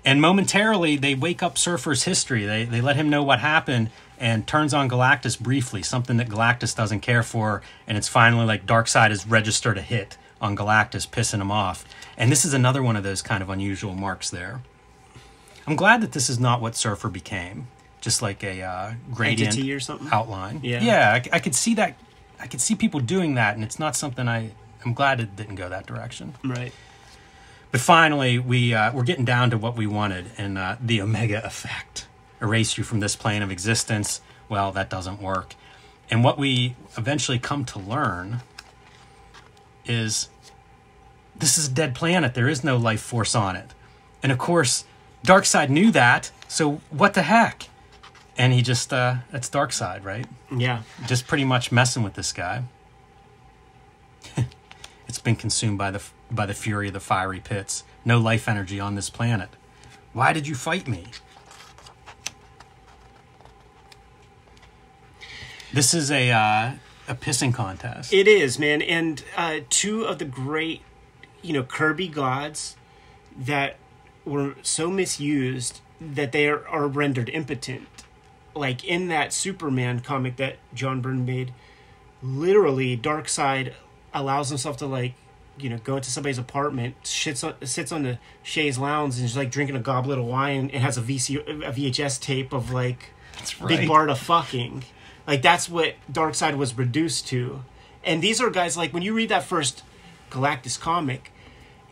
And 0.03 0.21
momentarily, 0.21 0.97
they 0.97 1.13
wake 1.13 1.43
up 1.43 1.57
Surfer's 1.57 2.03
history. 2.03 2.45
They, 2.45 2.65
they 2.65 2.81
let 2.81 2.95
him 2.95 3.09
know 3.09 3.21
what 3.21 3.39
happened 3.39 3.91
and 4.19 4.47
turns 4.47 4.73
on 4.73 4.89
Galactus 4.89 5.39
briefly, 5.39 5.81
something 5.81 6.17
that 6.17 6.29
Galactus 6.29 6.75
doesn't 6.75 7.01
care 7.01 7.23
for. 7.23 7.61
And 7.87 7.97
it's 7.97 8.07
finally 8.07 8.45
like 8.45 8.65
Darkseid 8.65 9.09
has 9.09 9.27
registered 9.27 9.77
a 9.77 9.81
hit 9.81 10.17
on 10.39 10.55
Galactus, 10.55 11.07
pissing 11.07 11.41
him 11.41 11.51
off. 11.51 11.85
And 12.17 12.31
this 12.31 12.45
is 12.45 12.53
another 12.53 12.81
one 12.81 12.95
of 12.95 13.03
those 13.03 13.21
kind 13.21 13.43
of 13.43 13.49
unusual 13.49 13.93
marks 13.93 14.29
there. 14.29 14.61
I'm 15.67 15.75
glad 15.75 16.01
that 16.01 16.11
this 16.11 16.29
is 16.29 16.39
not 16.39 16.61
what 16.61 16.75
Surfer 16.75 17.09
became. 17.09 17.67
Just 17.99 18.23
like 18.23 18.43
a 18.43 18.63
uh, 18.63 18.93
gradient 19.13 19.53
Entity 19.53 19.73
or 19.73 19.79
something? 19.79 20.07
outline. 20.11 20.61
Yeah. 20.63 20.81
yeah, 20.81 21.13
I, 21.13 21.35
I 21.35 21.39
could 21.39 21.53
see 21.53 21.75
that. 21.75 21.95
I 22.39 22.47
could 22.47 22.59
see 22.59 22.73
people 22.73 22.99
doing 22.99 23.35
that, 23.35 23.53
and 23.53 23.63
it's 23.63 23.77
not 23.77 23.95
something 23.95 24.27
I. 24.27 24.51
I'm 24.83 24.95
glad 24.95 25.19
it 25.19 25.35
didn't 25.35 25.55
go 25.55 25.69
that 25.69 25.85
direction. 25.85 26.33
Right. 26.43 26.73
But 27.71 27.79
finally, 27.79 28.37
we 28.37 28.73
uh, 28.73 28.91
we're 28.93 29.03
getting 29.03 29.25
down 29.25 29.49
to 29.51 29.57
what 29.57 29.75
we 29.75 29.87
wanted, 29.87 30.31
and 30.37 30.57
uh, 30.57 30.75
the 30.81 31.01
Omega 31.01 31.43
effect. 31.45 32.07
Erase 32.41 32.77
you 32.77 32.83
from 32.83 32.99
this 32.99 33.15
plane 33.15 33.41
of 33.41 33.51
existence. 33.51 34.21
Well, 34.49 34.71
that 34.73 34.89
doesn't 34.89 35.21
work. 35.21 35.55
And 36.09 36.23
what 36.23 36.37
we 36.37 36.75
eventually 36.97 37.39
come 37.39 37.63
to 37.65 37.79
learn 37.79 38.41
is 39.85 40.27
this 41.35 41.57
is 41.57 41.67
a 41.67 41.71
dead 41.71 41.95
planet. 41.95 42.33
There 42.33 42.49
is 42.49 42.63
no 42.63 42.77
life 42.77 43.01
force 43.01 43.33
on 43.35 43.55
it. 43.55 43.73
And 44.21 44.31
of 44.31 44.37
course, 44.37 44.85
Darkseid 45.25 45.69
knew 45.69 45.91
that. 45.91 46.31
So 46.47 46.81
what 46.89 47.13
the 47.13 47.23
heck? 47.23 47.69
And 48.37 48.51
he 48.53 48.61
just 48.61 48.91
uh 48.91 49.15
that's 49.31 49.49
Darkseid, 49.49 50.03
right? 50.03 50.25
Yeah. 50.55 50.83
Just 51.07 51.27
pretty 51.27 51.45
much 51.45 51.71
messing 51.71 52.03
with 52.03 52.15
this 52.15 52.33
guy. 52.33 52.63
It's 55.11 55.19
been 55.19 55.35
consumed 55.35 55.77
by 55.77 55.91
the 55.91 56.01
by 56.31 56.45
the 56.45 56.53
fury 56.53 56.87
of 56.87 56.93
the 56.93 57.01
fiery 57.01 57.41
pits. 57.41 57.83
No 58.05 58.17
life 58.17 58.47
energy 58.47 58.79
on 58.79 58.95
this 58.95 59.09
planet. 59.09 59.49
Why 60.13 60.31
did 60.31 60.47
you 60.47 60.55
fight 60.55 60.87
me? 60.87 61.03
This 65.73 65.93
is 65.93 66.09
a 66.11 66.31
uh, 66.31 66.71
a 67.09 67.15
pissing 67.15 67.53
contest. 67.53 68.13
It 68.13 68.25
is, 68.25 68.57
man. 68.57 68.81
And 68.81 69.21
uh, 69.35 69.59
two 69.69 70.05
of 70.05 70.17
the 70.17 70.23
great, 70.23 70.81
you 71.41 71.51
know, 71.51 71.63
Kirby 71.63 72.07
gods 72.07 72.77
that 73.37 73.75
were 74.23 74.55
so 74.61 74.89
misused 74.89 75.81
that 75.99 76.31
they 76.31 76.47
are, 76.47 76.65
are 76.69 76.87
rendered 76.87 77.27
impotent. 77.27 78.05
Like 78.55 78.85
in 78.85 79.09
that 79.09 79.33
Superman 79.33 79.99
comic 79.99 80.37
that 80.37 80.55
John 80.73 81.01
Byrne 81.01 81.25
made, 81.25 81.53
literally 82.23 82.97
Darkseid 82.97 83.73
allows 84.13 84.49
himself 84.49 84.77
to 84.77 84.85
like, 84.85 85.13
you 85.57 85.69
know, 85.69 85.77
go 85.77 85.97
into 85.97 86.09
somebody's 86.09 86.37
apartment, 86.37 86.95
sits 87.03 87.43
on, 87.43 87.53
sits 87.65 87.91
on 87.91 88.03
the 88.03 88.17
chaise 88.43 88.77
lounge, 88.77 89.15
and 89.17 89.25
is 89.25 89.37
like 89.37 89.51
drinking 89.51 89.75
a 89.75 89.79
goblet 89.79 90.17
of 90.19 90.25
wine, 90.25 90.69
and 90.73 90.83
has 90.83 90.97
a 90.97 91.01
VC 91.01 91.37
a 91.39 91.71
VHS 91.71 92.19
tape 92.21 92.53
of 92.53 92.71
like 92.71 93.09
That's 93.35 93.53
Big 93.53 93.87
Barda 93.87 94.17
fucking. 94.17 94.83
Like 95.27 95.41
that's 95.41 95.69
what 95.69 95.95
Darkseid 96.11 96.55
was 96.57 96.77
reduced 96.77 97.27
to. 97.27 97.63
And 98.03 98.21
these 98.21 98.41
are 98.41 98.49
guys 98.49 98.75
like 98.77 98.93
when 98.93 99.03
you 99.03 99.13
read 99.13 99.29
that 99.29 99.43
first 99.43 99.83
Galactus 100.31 100.79
comic, 100.79 101.31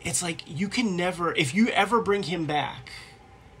it's 0.02 0.22
like 0.22 0.42
you 0.46 0.68
can 0.68 0.96
never 0.96 1.34
if 1.34 1.54
you 1.54 1.68
ever 1.68 2.00
bring 2.00 2.24
him 2.24 2.46
back, 2.46 2.90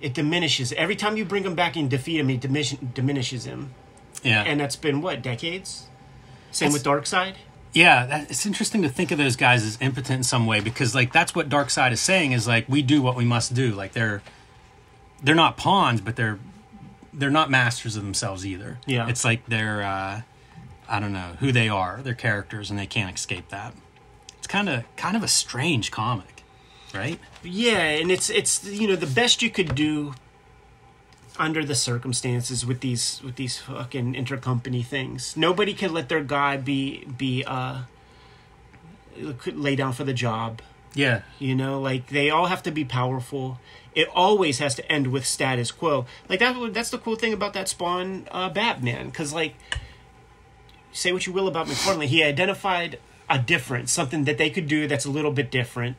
it 0.00 0.14
diminishes. 0.14 0.72
Every 0.72 0.96
time 0.96 1.16
you 1.16 1.24
bring 1.24 1.44
him 1.44 1.54
back 1.54 1.76
and 1.76 1.88
defeat 1.88 2.18
him, 2.18 2.30
it 2.30 2.40
diminishes, 2.40 2.78
diminishes 2.94 3.44
him. 3.44 3.74
Yeah. 4.22 4.42
And 4.42 4.58
that's 4.60 4.76
been 4.76 5.00
what, 5.00 5.22
decades? 5.22 5.86
Same 6.50 6.72
That's- 6.72 6.84
with 6.84 6.84
Darkseid? 6.84 7.34
Yeah, 7.72 8.06
that, 8.06 8.30
it's 8.30 8.46
interesting 8.46 8.82
to 8.82 8.88
think 8.88 9.10
of 9.10 9.18
those 9.18 9.36
guys 9.36 9.64
as 9.64 9.78
impotent 9.80 10.18
in 10.18 10.22
some 10.24 10.46
way 10.46 10.60
because 10.60 10.94
like 10.94 11.12
that's 11.12 11.34
what 11.34 11.48
Darkseid 11.48 11.92
is 11.92 12.00
saying 12.00 12.32
is 12.32 12.46
like 12.46 12.68
we 12.68 12.82
do 12.82 13.00
what 13.00 13.16
we 13.16 13.24
must 13.24 13.54
do. 13.54 13.72
Like 13.72 13.92
they're 13.92 14.22
they're 15.22 15.34
not 15.34 15.56
pawns, 15.56 16.00
but 16.00 16.16
they're 16.16 16.38
they're 17.12 17.30
not 17.30 17.50
masters 17.50 17.96
of 17.96 18.02
themselves 18.02 18.44
either. 18.44 18.78
Yeah. 18.86 19.08
It's 19.08 19.24
like 19.24 19.46
they're 19.46 19.82
uh 19.82 20.22
I 20.88 21.00
don't 21.00 21.12
know 21.12 21.36
who 21.38 21.52
they 21.52 21.68
are, 21.68 22.00
they're 22.02 22.14
characters 22.14 22.70
and 22.70 22.78
they 22.78 22.86
can't 22.86 23.14
escape 23.14 23.48
that. 23.50 23.74
It's 24.38 24.48
kind 24.48 24.68
of 24.68 24.84
kind 24.96 25.16
of 25.16 25.22
a 25.22 25.28
strange 25.28 25.92
comic, 25.92 26.42
right? 26.92 27.20
Yeah, 27.44 27.78
and 27.78 28.10
it's 28.10 28.30
it's 28.30 28.64
you 28.64 28.88
know 28.88 28.96
the 28.96 29.06
best 29.06 29.42
you 29.42 29.50
could 29.50 29.76
do 29.76 30.14
under 31.38 31.64
the 31.64 31.74
circumstances 31.74 32.66
with 32.66 32.80
these 32.80 33.20
with 33.24 33.36
these 33.36 33.58
fucking 33.58 34.14
intercompany 34.14 34.84
things. 34.84 35.36
Nobody 35.36 35.74
can 35.74 35.92
let 35.92 36.08
their 36.08 36.22
guy 36.22 36.56
be 36.56 37.04
be 37.04 37.44
uh 37.44 37.82
could 39.38 39.58
lay 39.58 39.76
down 39.76 39.92
for 39.92 40.04
the 40.04 40.12
job. 40.12 40.62
Yeah. 40.94 41.22
You 41.38 41.54
know, 41.54 41.80
like 41.80 42.08
they 42.08 42.30
all 42.30 42.46
have 42.46 42.62
to 42.64 42.70
be 42.70 42.84
powerful. 42.84 43.58
It 43.94 44.08
always 44.14 44.58
has 44.58 44.74
to 44.76 44.92
end 44.92 45.08
with 45.08 45.26
status 45.26 45.70
quo. 45.70 46.06
Like 46.28 46.40
that. 46.40 46.74
That's 46.74 46.90
the 46.90 46.98
cool 46.98 47.16
thing 47.16 47.32
about 47.32 47.52
that 47.54 47.68
Spawn 47.68 48.28
uh, 48.30 48.48
Batman, 48.48 49.06
because 49.06 49.32
like, 49.32 49.54
say 50.92 51.12
what 51.12 51.26
you 51.26 51.32
will 51.32 51.48
about 51.48 51.66
McFarlane, 51.66 52.06
he 52.06 52.22
identified 52.22 52.98
a 53.28 53.38
difference, 53.38 53.92
something 53.92 54.24
that 54.24 54.38
they 54.38 54.50
could 54.50 54.68
do 54.68 54.86
that's 54.86 55.04
a 55.04 55.10
little 55.10 55.32
bit 55.32 55.50
different, 55.50 55.96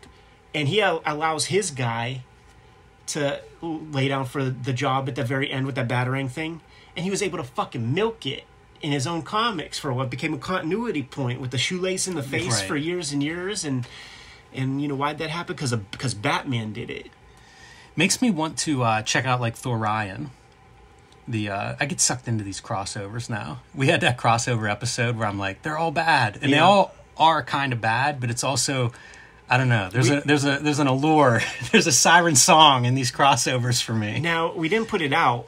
and 0.54 0.67
he 0.67 0.82
al- 0.82 1.02
allows 1.06 1.46
his 1.46 1.72
guy 1.72 2.24
to 3.12 3.41
lay 3.62 4.08
down 4.08 4.26
for 4.26 4.43
the 4.50 4.74
job 4.74 5.08
at 5.08 5.15
the 5.15 5.24
very 5.24 5.52
end 5.52 5.65
with 5.65 5.76
that 5.76 5.88
battering 5.88 6.30
thing, 6.30 6.62
and 6.95 7.04
he 7.06 7.10
was 7.12 7.21
able 7.21 7.38
to 7.38 7.43
fucking 7.43 7.93
milk 7.93 8.26
it 8.26 8.43
in 8.82 8.91
his 8.91 9.06
own 9.06 9.21
comics 9.21 9.78
for 9.78 9.93
what 9.93 10.10
became 10.10 10.34
a 10.34 10.38
continuity 10.38 11.04
point 11.04 11.39
with 11.39 11.52
the 11.52 11.58
shoelace 11.58 12.08
in 12.08 12.15
the 12.15 12.24
face 12.24 12.60
Right. 12.60 12.67
for 12.67 12.76
years 12.76 13.12
and 13.12 13.21
years, 13.24 13.63
and 13.63 13.88
and 14.54 14.82
you 14.82 14.88
know 14.88 14.95
why'd 14.95 15.17
that 15.19 15.30
happen? 15.30 15.56
Because 15.56 15.71
because 15.74 16.13
Batman 16.13 16.74
did 16.74 16.89
it. 16.89 17.08
Makes 17.95 18.21
me 18.21 18.32
want 18.32 18.58
to 18.60 18.84
uh, 18.84 19.02
check 19.04 19.26
out 19.26 19.39
like 19.41 19.56
Thorion. 19.56 20.30
The 21.28 21.50
uh, 21.50 21.76
I 21.80 21.86
get 21.86 22.02
sucked 22.02 22.28
into 22.28 22.43
these 22.43 22.60
crossovers 22.60 23.30
now. 23.30 23.60
We 23.76 23.88
had 23.88 24.02
that 24.02 24.17
crossover 24.17 24.69
episode 24.69 25.17
where 25.17 25.28
I'm 25.28 25.38
like, 25.38 25.62
they're 25.62 25.78
all 25.78 25.91
bad, 25.91 26.39
and 26.41 26.52
they 26.52 26.58
all 26.60 26.95
are 27.17 27.43
kind 27.43 27.71
of 27.74 27.80
bad, 27.82 28.19
but 28.19 28.30
it's 28.32 28.43
also 28.43 28.91
I 29.52 29.58
don't 29.58 29.68
know. 29.70 29.90
There's 29.92 30.10
We- 30.10 30.16
a 30.16 30.22
there's 30.22 30.46
a 30.46 30.60
there's 30.60 30.80
an 30.80 30.88
allure. 30.88 31.42
there's 31.72 31.86
a 31.86 31.92
siren 31.92 32.36
song 32.36 32.86
in 32.86 32.96
these 32.96 33.12
crossovers 33.12 33.84
for 33.84 33.94
me. 33.94 34.20
Now 34.22 34.54
we 34.54 34.70
didn't 34.70 34.88
put 34.88 35.02
it 35.02 35.12
out, 35.14 35.46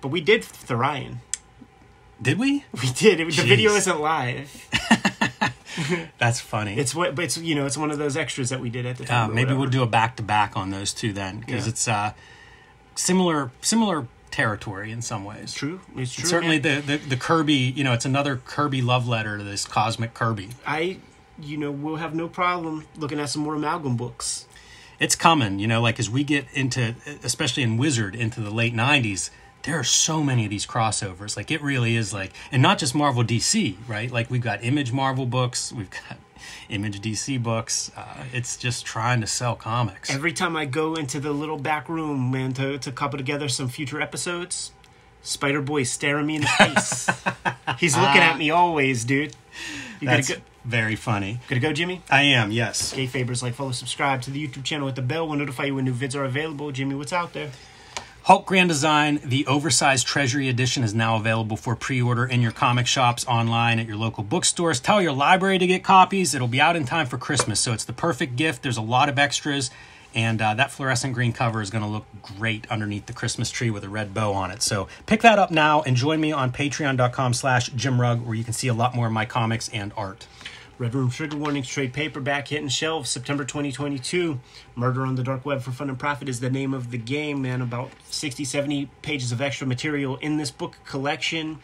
but 0.00 0.08
we 0.08 0.20
did 0.20 0.42
Thorion. 0.42 1.16
Did 2.22 2.38
we? 2.38 2.64
We 2.82 2.90
did. 2.92 3.18
It, 3.20 3.26
the 3.34 3.42
video 3.42 3.72
isn't 3.72 4.00
live. 4.00 4.48
That's 6.18 6.40
funny. 6.40 6.76
It's 6.78 6.94
what, 6.94 7.14
but 7.14 7.26
it's 7.26 7.36
you 7.36 7.54
know, 7.54 7.66
it's 7.66 7.76
one 7.76 7.90
of 7.90 7.98
those 7.98 8.16
extras 8.16 8.48
that 8.50 8.60
we 8.60 8.70
did 8.70 8.86
at 8.86 8.96
the 8.96 9.04
Uh, 9.04 9.06
time. 9.08 9.30
or 9.30 9.34
maybe 9.34 9.52
we'll 9.52 9.68
do 9.68 9.82
a 9.82 9.86
back 9.86 10.16
to 10.16 10.22
back 10.22 10.56
on 10.56 10.70
those 10.70 10.94
two 10.94 11.12
then, 11.12 11.40
because 11.40 11.66
Yeah. 11.66 11.70
it's 11.70 11.88
uh, 11.88 12.12
similar 12.94 13.50
similar 13.60 14.06
territory 14.30 14.90
in 14.92 15.02
some 15.02 15.24
ways. 15.24 15.52
True, 15.52 15.80
it's 15.96 16.12
true. 16.14 16.24
Certainly, 16.28 16.60
man. 16.60 16.82
the, 16.86 16.96
the 16.96 17.08
the 17.08 17.16
Kirby. 17.16 17.52
You 17.76 17.84
know, 17.84 17.92
it's 17.92 18.06
another 18.06 18.36
Kirby 18.46 18.80
love 18.82 19.06
letter 19.06 19.36
to 19.36 19.44
this 19.44 19.66
cosmic 19.66 20.14
Kirby. 20.14 20.50
I, 20.66 20.98
you 21.40 21.56
know, 21.56 21.70
we'll 21.70 21.96
have 21.96 22.14
no 22.14 22.28
problem 22.28 22.86
looking 22.96 23.20
at 23.20 23.28
some 23.30 23.42
more 23.42 23.54
amalgam 23.54 23.96
books. 23.96 24.46
it's 24.98 25.14
coming 25.14 25.58
you 25.58 25.66
know 25.66 25.82
like 25.82 25.98
as 25.98 26.08
we 26.08 26.24
get 26.24 26.46
into 26.54 26.94
especially 27.22 27.62
in 27.62 27.76
wizard 27.76 28.14
into 28.14 28.40
the 28.40 28.50
late 28.50 28.74
90s 28.74 29.28
there 29.64 29.78
are 29.78 29.84
so 29.84 30.22
many 30.22 30.44
of 30.44 30.50
these 30.50 30.66
crossovers 30.66 31.36
like 31.36 31.50
it 31.50 31.60
really 31.62 31.96
is 31.96 32.14
like 32.14 32.32
and 32.50 32.62
not 32.62 32.78
just 32.78 32.94
marvel 32.94 33.22
dc 33.22 33.76
right 33.86 34.10
like 34.10 34.30
we've 34.30 34.40
got 34.40 34.64
image 34.64 34.92
marvel 34.92 35.26
books 35.26 35.70
we've 35.70 35.90
got 35.90 36.16
image 36.70 36.98
dc 37.02 37.42
books 37.42 37.90
uh, 37.94 38.24
it's 38.32 38.56
just 38.56 38.86
trying 38.86 39.20
to 39.20 39.26
sell 39.26 39.54
comics 39.54 40.08
Every 40.08 40.32
time 40.32 40.56
I 40.56 40.64
go 40.64 40.94
into 40.94 41.20
the 41.20 41.32
little 41.32 41.58
back 41.58 41.88
room, 41.90 42.30
man, 42.30 42.54
to 42.54 42.78
to 42.78 42.90
couple 42.92 43.18
together 43.18 43.48
some 43.50 43.68
future 43.68 44.00
episodes, 44.00 44.72
Spider 45.22 45.60
Boy's 45.60 45.90
staring 45.90 46.26
me 46.26 46.36
in 46.36 46.42
the 46.42 46.48
face. 46.48 47.10
He's 47.78 47.96
looking 47.98 48.22
at 48.22 48.38
me 48.38 48.48
always, 48.50 49.04
dude. 49.04 49.34
You 50.00 50.08
gotta 50.08 50.22
go, 50.34 50.40
very 50.66 50.96
funny 50.96 51.40
gotta 51.48 51.60
go, 51.60 51.72
Jimmy. 51.72 52.02
i 52.10 52.22
am 52.22 52.50
yes 52.50 52.92
Kayfabers, 52.92 53.42
like, 53.42 53.54
follow, 53.54 53.72
subscribe 53.72 54.22
to 54.22 54.30
the 54.30 54.46
YouTube 54.46 54.64
channel. 54.64 54.86
Hit 54.86 54.96
the 54.96 55.02
bell. 55.02 55.28
We'll 55.28 55.38
notify 55.38 55.64
you 55.64 55.74
when 55.74 55.84
new 55.84 55.92
vids 55.92 56.14
are 56.14 56.24
available. 56.24 56.72
Jimmy, 56.72 56.94
what's 56.94 57.12
out 57.12 57.32
there? 57.32 57.50
Hulk 58.22 58.46
Grand 58.46 58.68
Design, 58.68 59.20
the 59.22 59.46
oversized 59.46 60.06
Treasury 60.06 60.48
Edition, 60.48 60.82
is 60.82 60.92
now 60.94 61.16
available 61.16 61.56
for 61.56 61.76
pre 61.76 62.02
order 62.02 62.26
in 62.26 62.42
your 62.42 62.50
comic 62.50 62.86
shops, 62.86 63.24
online, 63.26 63.78
at 63.78 63.86
your 63.86 63.96
local 63.96 64.24
bookstores. 64.24 64.80
Tell 64.80 65.00
your 65.00 65.12
library 65.12 65.58
to 65.58 65.66
get 65.66 65.84
copies. 65.84 66.34
It'll 66.34 66.48
be 66.48 66.60
out 66.60 66.74
in 66.74 66.86
time 66.86 67.06
for 67.06 67.18
Christmas, 67.18 67.60
so 67.60 67.72
it's 67.72 67.84
the 67.84 67.92
perfect 67.92 68.34
gift. 68.34 68.62
There's 68.62 68.78
a 68.78 68.82
lot 68.82 69.08
of 69.08 69.18
extras, 69.18 69.70
and 70.14 70.42
uh, 70.42 70.54
that 70.54 70.72
fluorescent 70.72 71.14
green 71.14 71.32
cover 71.32 71.62
is 71.62 71.70
going 71.70 71.84
to 71.84 71.90
look 71.90 72.06
great 72.20 72.66
underneath 72.68 73.06
the 73.06 73.12
Christmas 73.12 73.50
tree 73.50 73.70
with 73.70 73.84
a 73.84 73.88
red 73.88 74.12
bow 74.12 74.32
on 74.32 74.50
it. 74.50 74.60
So 74.60 74.88
pick 75.06 75.22
that 75.22 75.38
up 75.38 75.52
now 75.52 75.82
and 75.82 75.94
join 75.94 76.20
me 76.20 76.32
on 76.32 76.50
patreon.com 76.50 77.32
slash 77.34 77.70
jimrugg, 77.70 78.24
where 78.24 78.34
you 78.34 78.42
can 78.42 78.54
see 78.54 78.66
a 78.66 78.74
lot 78.74 78.96
more 78.96 79.06
of 79.06 79.12
my 79.12 79.24
comics 79.24 79.68
and 79.68 79.92
art. 79.96 80.26
Red 80.78 80.94
Room 80.94 81.08
Trigger 81.08 81.38
Warnings 81.38 81.68
trade 81.68 81.94
paperback 81.94 82.48
hitting 82.48 82.68
shelves 82.68 83.08
September 83.08 83.44
2022. 83.44 84.38
Murder 84.74 85.06
on 85.06 85.14
the 85.14 85.22
Dark 85.22 85.46
Web 85.46 85.62
for 85.62 85.70
Fun 85.70 85.88
and 85.88 85.98
Profit 85.98 86.28
is 86.28 86.40
the 86.40 86.50
name 86.50 86.74
of 86.74 86.90
the 86.90 86.98
game, 86.98 87.40
man. 87.40 87.62
About 87.62 87.90
60, 88.10 88.44
70 88.44 88.90
pages 89.00 89.32
of 89.32 89.40
extra 89.40 89.66
material 89.66 90.16
in 90.18 90.36
this 90.36 90.50
book 90.50 90.76
collection. 90.84 91.60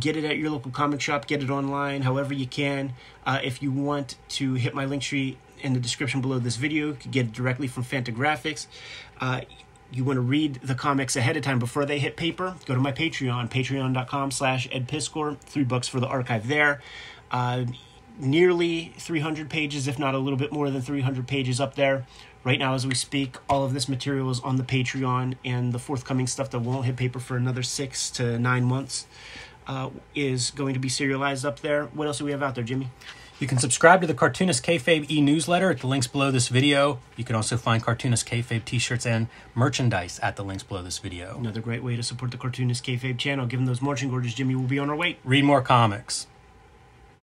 Get 0.00 0.16
it 0.16 0.24
at 0.24 0.38
your 0.38 0.50
local 0.50 0.72
comic 0.72 1.00
shop, 1.00 1.28
get 1.28 1.40
it 1.40 1.50
online, 1.50 2.02
however 2.02 2.34
you 2.34 2.48
can. 2.48 2.94
Uh, 3.24 3.38
if 3.44 3.62
you 3.62 3.70
want 3.70 4.16
to 4.30 4.54
hit 4.54 4.74
my 4.74 4.86
link 4.86 5.04
tree 5.04 5.38
in 5.60 5.72
the 5.72 5.80
description 5.80 6.20
below 6.20 6.40
this 6.40 6.56
video, 6.56 6.88
you 6.88 6.94
can 6.94 7.12
get 7.12 7.26
it 7.26 7.32
directly 7.32 7.68
from 7.68 7.84
Fantagraphics. 7.84 8.66
Uh, 9.20 9.42
you 9.92 10.02
want 10.02 10.16
to 10.16 10.20
read 10.20 10.54
the 10.64 10.74
comics 10.74 11.14
ahead 11.14 11.36
of 11.36 11.44
time 11.44 11.60
before 11.60 11.86
they 11.86 12.00
hit 12.00 12.16
paper, 12.16 12.56
go 12.66 12.74
to 12.74 12.80
my 12.80 12.92
Patreon, 12.92 13.48
patreon.com 13.48 14.32
slash 14.32 14.68
edpiskor. 14.70 15.38
Three 15.38 15.64
bucks 15.64 15.86
for 15.86 16.00
the 16.00 16.08
archive 16.08 16.48
there. 16.48 16.82
Uh, 17.30 17.66
nearly 18.18 18.92
300 18.98 19.48
pages, 19.48 19.88
if 19.88 19.98
not 19.98 20.14
a 20.14 20.18
little 20.18 20.38
bit 20.38 20.52
more 20.52 20.70
than 20.70 20.82
300 20.82 21.26
pages 21.26 21.60
up 21.60 21.74
there. 21.74 22.06
Right 22.44 22.58
now, 22.58 22.74
as 22.74 22.86
we 22.86 22.94
speak, 22.94 23.36
all 23.48 23.64
of 23.64 23.74
this 23.74 23.88
material 23.88 24.30
is 24.30 24.40
on 24.40 24.56
the 24.56 24.62
Patreon, 24.62 25.36
and 25.44 25.72
the 25.72 25.78
forthcoming 25.78 26.26
stuff 26.26 26.50
that 26.50 26.60
won't 26.60 26.86
hit 26.86 26.96
paper 26.96 27.18
for 27.18 27.36
another 27.36 27.62
six 27.62 28.10
to 28.12 28.38
nine 28.38 28.64
months 28.64 29.06
uh, 29.66 29.90
is 30.14 30.50
going 30.52 30.74
to 30.74 30.80
be 30.80 30.88
serialized 30.88 31.44
up 31.44 31.60
there. 31.60 31.86
What 31.86 32.06
else 32.06 32.18
do 32.18 32.24
we 32.24 32.30
have 32.30 32.42
out 32.42 32.54
there, 32.54 32.64
Jimmy? 32.64 32.90
You 33.38 33.46
can 33.46 33.58
subscribe 33.58 34.00
to 34.00 34.06
the 34.08 34.14
Cartoonist 34.14 34.64
Kayfabe 34.64 35.08
e-newsletter 35.08 35.70
at 35.70 35.78
the 35.78 35.86
links 35.86 36.08
below 36.08 36.32
this 36.32 36.48
video. 36.48 36.98
You 37.16 37.22
can 37.22 37.36
also 37.36 37.56
find 37.56 37.80
Cartoonist 37.80 38.26
Kayfabe 38.26 38.64
t-shirts 38.64 39.06
and 39.06 39.28
merchandise 39.54 40.18
at 40.20 40.34
the 40.34 40.42
links 40.42 40.64
below 40.64 40.82
this 40.82 40.98
video. 40.98 41.38
Another 41.38 41.60
great 41.60 41.84
way 41.84 41.94
to 41.94 42.02
support 42.02 42.32
the 42.32 42.36
Cartoonist 42.36 42.84
Kayfabe 42.84 43.16
channel. 43.16 43.46
Given 43.46 43.66
those 43.66 43.80
marching 43.80 44.10
orders, 44.10 44.34
Jimmy 44.34 44.56
will 44.56 44.64
be 44.64 44.80
on 44.80 44.90
our 44.90 44.96
way. 44.96 45.18
Read 45.22 45.44
more 45.44 45.62
comics. 45.62 46.26